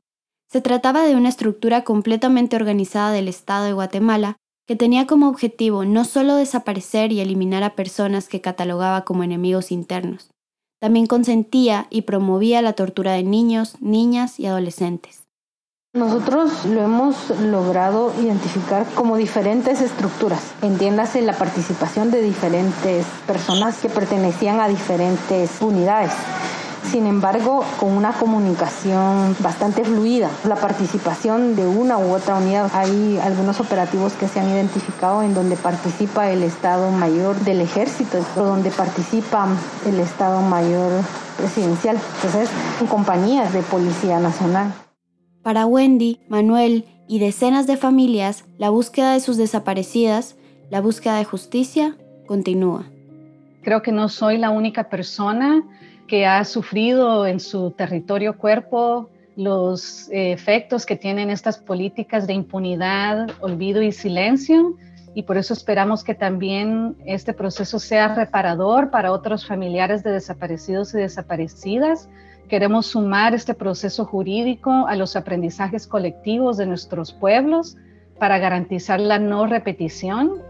Se 0.50 0.62
trataba 0.62 1.04
de 1.04 1.16
una 1.16 1.30
estructura 1.30 1.84
completamente 1.84 2.56
organizada 2.56 3.12
del 3.12 3.28
Estado 3.28 3.66
de 3.66 3.74
Guatemala 3.74 4.38
que 4.66 4.76
tenía 4.76 5.06
como 5.06 5.30
objetivo 5.30 5.86
no 5.86 6.06
solo 6.06 6.36
desaparecer 6.36 7.12
y 7.12 7.20
eliminar 7.20 7.64
a 7.64 7.76
personas 7.76 8.28
que 8.28 8.42
catalogaba 8.42 9.04
como 9.04 9.24
enemigos 9.24 9.72
internos, 9.72 10.30
también 10.80 11.08
consentía 11.08 11.88
y 11.90 12.04
promovía 12.04 12.62
la 12.62 12.74
tortura 12.74 13.14
de 13.14 13.24
niños, 13.24 13.76
niñas 13.82 14.40
y 14.40 14.46
adolescentes. 14.46 15.27
Nosotros 15.98 16.66
lo 16.66 16.84
hemos 16.84 17.16
logrado 17.42 18.14
identificar 18.22 18.86
como 18.94 19.18
diferentes 19.18 19.82
estructuras. 19.82 20.40
Entiéndase 20.62 21.24
la 21.24 21.34
participación 21.34 22.12
de 22.12 22.22
diferentes 22.22 23.04
personas 23.26 23.78
que 23.78 23.90
pertenecían 23.90 24.60
a 24.60 24.68
diferentes 24.68 25.60
unidades. 25.60 26.12
Sin 26.92 27.08
embargo, 27.08 27.66
con 27.80 27.94
una 27.94 28.14
comunicación 28.14 29.36
bastante 29.40 29.84
fluida, 29.84 30.30
la 30.44 30.56
participación 30.58 31.56
de 31.56 31.66
una 31.66 31.98
u 31.98 32.14
otra 32.14 32.36
unidad. 32.36 32.70
Hay 32.76 33.20
algunos 33.24 33.60
operativos 33.60 34.14
que 34.14 34.28
se 34.28 34.40
han 34.40 34.50
identificado 34.52 35.24
en 35.24 35.34
donde 35.34 35.56
participa 35.56 36.30
el 36.30 36.44
Estado 36.44 36.92
Mayor 36.92 37.38
del 37.38 37.60
Ejército, 37.60 38.20
o 38.36 38.42
donde 38.42 38.70
participa 38.70 39.48
el 39.88 40.00
Estado 40.00 40.42
Mayor 40.42 40.92
Presidencial, 41.38 41.98
entonces 42.16 42.50
en 42.80 42.88
compañías 42.88 43.52
de 43.52 43.64
Policía 43.64 44.20
Nacional. 44.20 44.87
Para 45.48 45.66
Wendy, 45.66 46.20
Manuel 46.28 46.84
y 47.08 47.20
decenas 47.20 47.68
de 47.68 47.78
familias, 47.78 48.44
la 48.58 48.70
búsqueda 48.70 49.14
de 49.14 49.22
sus 49.22 49.38
desaparecidas, 49.38 50.36
la 50.70 50.82
búsqueda 50.82 51.20
de 51.20 51.24
justicia, 51.24 51.96
continúa. 52.26 52.84
Creo 53.62 53.82
que 53.82 53.94
no 53.94 54.10
soy 54.10 54.38
la 54.38 54.50
única 54.50 54.90
persona 54.90 55.64
que 56.06 56.26
ha 56.26 56.44
sufrido 56.44 57.26
en 57.26 57.40
su 57.40 57.72
territorio 57.72 58.38
cuerpo 58.38 59.10
los 59.38 60.10
eh, 60.10 60.34
efectos 60.34 60.86
que 60.86 60.98
tienen 60.98 61.30
estas 61.30 61.58
políticas 61.58 62.28
de 62.28 62.34
impunidad, 62.34 63.30
olvido 63.40 63.82
y 63.82 63.94
silencio. 63.94 64.76
Y 65.16 65.24
por 65.24 65.38
eso 65.38 65.54
esperamos 65.54 66.04
que 66.04 66.14
también 66.14 66.98
este 67.06 67.32
proceso 67.32 67.80
sea 67.80 68.14
reparador 68.14 68.90
para 68.90 69.14
otros 69.14 69.48
familiares 69.48 70.04
de 70.04 70.12
desaparecidos 70.12 70.94
y 70.94 70.98
desaparecidas, 70.98 72.10
Queremos 72.48 72.86
sumar 72.86 73.34
este 73.34 73.54
proceso 73.54 74.06
jurídico 74.06 74.88
a 74.88 74.96
los 74.96 75.16
aprendizajes 75.16 75.86
colectivos 75.86 76.56
de 76.56 76.66
nuestros 76.66 77.12
pueblos 77.12 77.76
para 78.20 78.38
garantizar 78.40 79.02
la 79.02 79.20
no 79.20 79.48
repetición, 79.48 80.42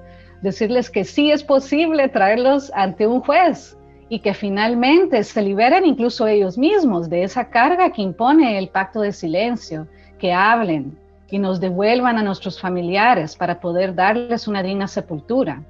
decirles 0.43 0.91
que 0.91 1.03
sí 1.03 1.31
es 1.31 1.43
posible 1.43 2.07
traerlos 2.07 2.71
ante 2.75 3.07
un 3.07 3.21
juez 3.21 3.77
y 4.09 4.19
que 4.19 4.35
finalmente 4.35 5.23
se 5.23 5.41
liberen 5.41 5.85
incluso 5.85 6.27
ellos 6.27 6.57
mismos 6.57 7.09
de 7.09 7.23
esa 7.23 7.49
carga 7.49 7.91
que 7.91 8.03
impone 8.03 8.59
el 8.59 8.69
pacto 8.69 9.01
de 9.01 9.11
silencio, 9.11 9.87
que 10.19 10.33
hablen 10.33 10.97
y 11.29 11.39
nos 11.39 11.59
devuelvan 11.59 12.17
a 12.17 12.23
nuestros 12.23 12.61
familiares 12.61 13.35
para 13.35 13.59
poder 13.59 13.95
darles 13.95 14.47
una 14.47 14.61
digna 14.61 14.87
sepultura. 14.87 15.63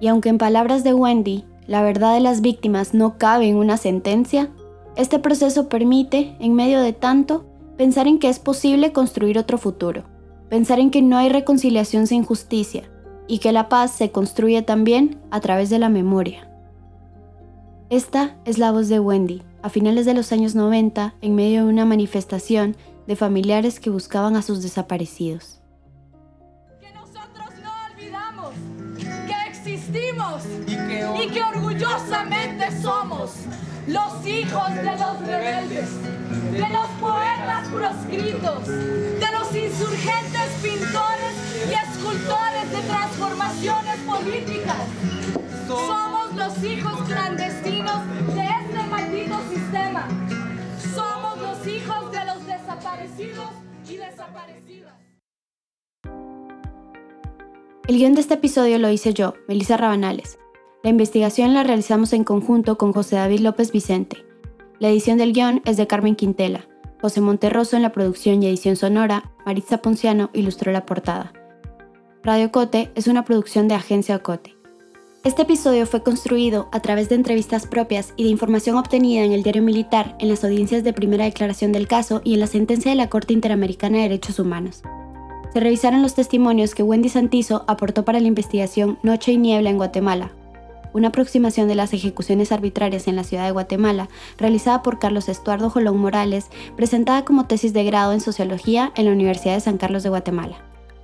Y 0.00 0.08
aunque 0.08 0.30
en 0.30 0.38
palabras 0.38 0.82
de 0.82 0.94
Wendy, 0.94 1.44
la 1.66 1.82
verdad 1.82 2.14
de 2.14 2.20
las 2.20 2.40
víctimas 2.40 2.92
no 2.92 3.16
cabe 3.16 3.48
en 3.48 3.56
una 3.56 3.76
sentencia, 3.76 4.50
este 5.00 5.18
proceso 5.18 5.68
permite, 5.68 6.36
en 6.40 6.54
medio 6.54 6.80
de 6.80 6.92
tanto, 6.92 7.46
pensar 7.76 8.06
en 8.06 8.18
que 8.18 8.28
es 8.28 8.38
posible 8.38 8.92
construir 8.92 9.38
otro 9.38 9.56
futuro, 9.56 10.04
pensar 10.50 10.78
en 10.78 10.90
que 10.90 11.00
no 11.00 11.16
hay 11.16 11.30
reconciliación 11.30 12.06
sin 12.06 12.24
justicia 12.24 12.90
y 13.26 13.38
que 13.38 13.52
la 13.52 13.68
paz 13.68 13.92
se 13.92 14.10
construye 14.10 14.60
también 14.62 15.18
a 15.30 15.40
través 15.40 15.70
de 15.70 15.78
la 15.78 15.88
memoria. 15.88 16.50
Esta 17.88 18.36
es 18.44 18.58
la 18.58 18.72
voz 18.72 18.88
de 18.88 19.00
Wendy, 19.00 19.42
a 19.62 19.70
finales 19.70 20.04
de 20.04 20.14
los 20.14 20.32
años 20.32 20.54
90, 20.54 21.14
en 21.20 21.34
medio 21.34 21.64
de 21.64 21.70
una 21.70 21.86
manifestación 21.86 22.76
de 23.06 23.16
familiares 23.16 23.80
que 23.80 23.90
buscaban 23.90 24.36
a 24.36 24.42
sus 24.42 24.62
desaparecidos. 24.62 25.62
Que 26.80 26.92
nosotros 26.92 27.48
no 27.62 27.70
olvidamos 27.90 28.50
que 29.06 29.48
existimos 29.48 30.44
y 30.68 31.28
que 31.28 31.42
orgullosamente 31.42 32.82
somos 32.82 33.32
los 33.90 34.24
hijos 34.24 34.74
de 34.76 34.96
los 34.96 35.20
rebeldes, 35.26 35.90
de 36.52 36.60
los 36.60 36.86
poetas 37.00 37.68
proscritos, 37.68 38.66
de 38.68 39.26
los 39.32 39.54
insurgentes 39.54 40.48
pintores 40.62 41.34
y 41.68 41.72
escultores 41.72 42.70
de 42.70 42.82
transformaciones 42.82 43.98
políticas. 44.06 44.76
Somos 45.66 46.34
los 46.34 46.64
hijos 46.64 47.00
clandestinos 47.08 48.00
de 48.34 48.42
este 48.42 48.82
maldito 48.88 49.36
sistema. 49.50 50.06
Somos 50.94 51.38
los 51.38 51.66
hijos 51.66 52.12
de 52.12 52.24
los 52.26 52.46
desaparecidos 52.46 53.50
y 53.88 53.96
desaparecidas. 53.96 54.94
El 57.88 57.96
guion 57.96 58.14
de 58.14 58.20
este 58.20 58.34
episodio 58.34 58.78
lo 58.78 58.88
hice 58.88 59.14
yo, 59.14 59.34
Melissa 59.48 59.76
Rabanales. 59.76 60.39
La 60.82 60.88
investigación 60.88 61.52
la 61.52 61.62
realizamos 61.62 62.14
en 62.14 62.24
conjunto 62.24 62.78
con 62.78 62.94
José 62.94 63.16
David 63.16 63.40
López 63.40 63.70
Vicente. 63.70 64.24
La 64.78 64.88
edición 64.88 65.18
del 65.18 65.34
guion 65.34 65.60
es 65.66 65.76
de 65.76 65.86
Carmen 65.86 66.16
Quintela. 66.16 66.68
José 67.02 67.20
Monterroso 67.20 67.76
en 67.76 67.82
la 67.82 67.92
producción 67.92 68.42
y 68.42 68.46
edición 68.46 68.76
sonora, 68.76 69.30
Maritza 69.44 69.82
Ponciano 69.82 70.30
ilustró 70.32 70.72
la 70.72 70.86
portada. 70.86 71.34
Radio 72.22 72.50
Cote 72.50 72.90
es 72.94 73.08
una 73.08 73.26
producción 73.26 73.68
de 73.68 73.74
Agencia 73.74 74.20
Cote. 74.20 74.56
Este 75.22 75.42
episodio 75.42 75.84
fue 75.84 76.02
construido 76.02 76.70
a 76.72 76.80
través 76.80 77.10
de 77.10 77.16
entrevistas 77.16 77.66
propias 77.66 78.14
y 78.16 78.24
de 78.24 78.30
información 78.30 78.76
obtenida 78.78 79.22
en 79.22 79.32
el 79.32 79.42
diario 79.42 79.62
militar, 79.62 80.16
en 80.18 80.30
las 80.30 80.44
audiencias 80.44 80.82
de 80.82 80.94
primera 80.94 81.26
declaración 81.26 81.72
del 81.72 81.88
caso 81.88 82.22
y 82.24 82.32
en 82.32 82.40
la 82.40 82.46
sentencia 82.46 82.90
de 82.90 82.96
la 82.96 83.10
Corte 83.10 83.34
Interamericana 83.34 83.98
de 83.98 84.04
Derechos 84.04 84.38
Humanos. 84.38 84.82
Se 85.52 85.60
revisaron 85.60 86.00
los 86.00 86.14
testimonios 86.14 86.74
que 86.74 86.82
Wendy 86.82 87.10
Santizo 87.10 87.66
aportó 87.68 88.06
para 88.06 88.18
la 88.18 88.28
investigación 88.28 88.98
Noche 89.02 89.32
y 89.32 89.36
Niebla 89.36 89.68
en 89.68 89.76
Guatemala, 89.76 90.32
una 90.92 91.08
aproximación 91.08 91.68
de 91.68 91.74
las 91.74 91.92
ejecuciones 91.92 92.52
arbitrarias 92.52 93.08
en 93.08 93.16
la 93.16 93.24
ciudad 93.24 93.44
de 93.44 93.50
Guatemala, 93.50 94.08
realizada 94.38 94.82
por 94.82 94.98
Carlos 94.98 95.28
Estuardo 95.28 95.70
Jolón 95.70 95.98
Morales, 95.98 96.50
presentada 96.76 97.24
como 97.24 97.46
tesis 97.46 97.72
de 97.72 97.84
grado 97.84 98.12
en 98.12 98.20
Sociología 98.20 98.92
en 98.96 99.06
la 99.06 99.12
Universidad 99.12 99.54
de 99.54 99.60
San 99.60 99.78
Carlos 99.78 100.02
de 100.02 100.08
Guatemala. 100.08 100.56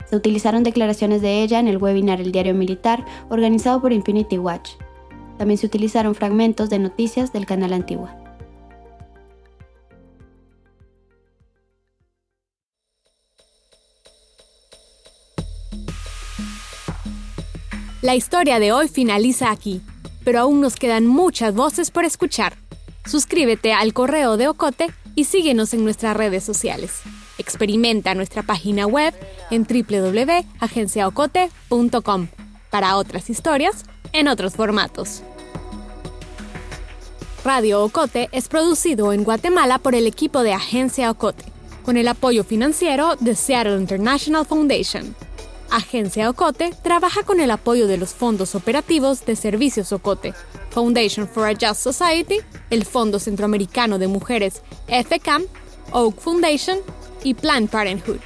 Se 0.09 0.16
utilizaron 0.16 0.62
declaraciones 0.62 1.20
de 1.20 1.43
ella 1.43 1.59
en 1.59 1.68
el 1.68 1.78
webinar 1.78 2.20
El 2.20 2.32
Diario 2.32 2.55
Militar, 2.55 3.05
organizado 3.28 3.80
por 3.80 3.93
Impunity 3.93 4.39
Watch. 4.39 4.72
También 5.39 5.59
se 5.59 5.66
utilizaron 5.66 6.14
fragmentos 6.14 6.70
de 6.70 6.78
noticias 6.78 7.32
del 7.32 7.47
canal 7.47 7.72
Antigua. 7.72 8.26
La 18.07 18.14
historia 18.14 18.61
de 18.61 18.70
hoy 18.70 18.86
finaliza 18.86 19.50
aquí, 19.50 19.80
pero 20.22 20.38
aún 20.38 20.61
nos 20.61 20.76
quedan 20.76 21.09
muchas 21.09 21.52
voces 21.52 21.90
por 21.90 22.04
escuchar. 22.04 22.57
Suscríbete 23.04 23.72
al 23.72 23.94
correo 23.94 24.36
de 24.36 24.46
Ocote 24.46 24.94
y 25.16 25.24
síguenos 25.24 25.74
en 25.74 25.82
nuestras 25.82 26.16
redes 26.16 26.44
sociales. 26.44 27.00
Experimenta 27.36 28.14
nuestra 28.14 28.44
página 28.44 28.86
web 28.86 29.12
en 29.50 29.66
www.agenciaocote.com 29.66 32.28
para 32.70 32.96
otras 32.96 33.28
historias 33.28 33.84
en 34.12 34.28
otros 34.28 34.54
formatos. 34.54 35.24
Radio 37.44 37.82
Ocote 37.82 38.28
es 38.30 38.46
producido 38.46 39.12
en 39.12 39.24
Guatemala 39.24 39.78
por 39.78 39.96
el 39.96 40.07
equipo 40.07 40.44
de 40.44 40.52
Agencia 40.52 41.11
Ocote, 41.11 41.42
con 41.84 41.96
el 41.96 42.07
apoyo 42.07 42.44
financiero 42.44 43.16
de 43.16 43.34
Seattle 43.34 43.80
International 43.80 44.46
Foundation. 44.46 45.26
Agencia 45.70 46.30
Ocote 46.30 46.72
trabaja 46.82 47.22
con 47.22 47.40
el 47.40 47.50
apoyo 47.50 47.86
de 47.86 47.96
los 47.96 48.14
fondos 48.14 48.54
operativos 48.54 49.24
de 49.26 49.36
Servicios 49.36 49.92
Ocote, 49.92 50.34
Foundation 50.70 51.28
for 51.28 51.46
a 51.46 51.52
Just 51.52 51.80
Society, 51.82 52.38
el 52.70 52.84
Fondo 52.84 53.18
Centroamericano 53.18 53.98
de 53.98 54.08
Mujeres 54.08 54.62
FCAM, 54.88 55.44
Oak 55.92 56.20
Foundation 56.20 56.78
y 57.24 57.34
Planned 57.34 57.70
Parenthood. 57.70 58.20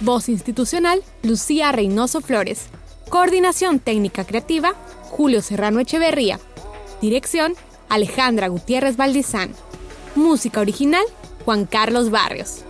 Voz 0.00 0.28
institucional, 0.28 1.02
Lucía 1.22 1.72
Reynoso 1.72 2.20
Flores. 2.20 2.66
Coordinación 3.08 3.80
técnica 3.80 4.24
creativa, 4.24 4.74
Julio 5.10 5.42
Serrano 5.42 5.80
Echeverría. 5.80 6.38
Dirección, 7.00 7.54
Alejandra 7.88 8.48
Gutiérrez 8.48 8.96
Valdizán. 8.96 9.52
Música 10.14 10.60
original, 10.60 11.04
Juan 11.44 11.66
Carlos 11.66 12.10
Barrios. 12.10 12.64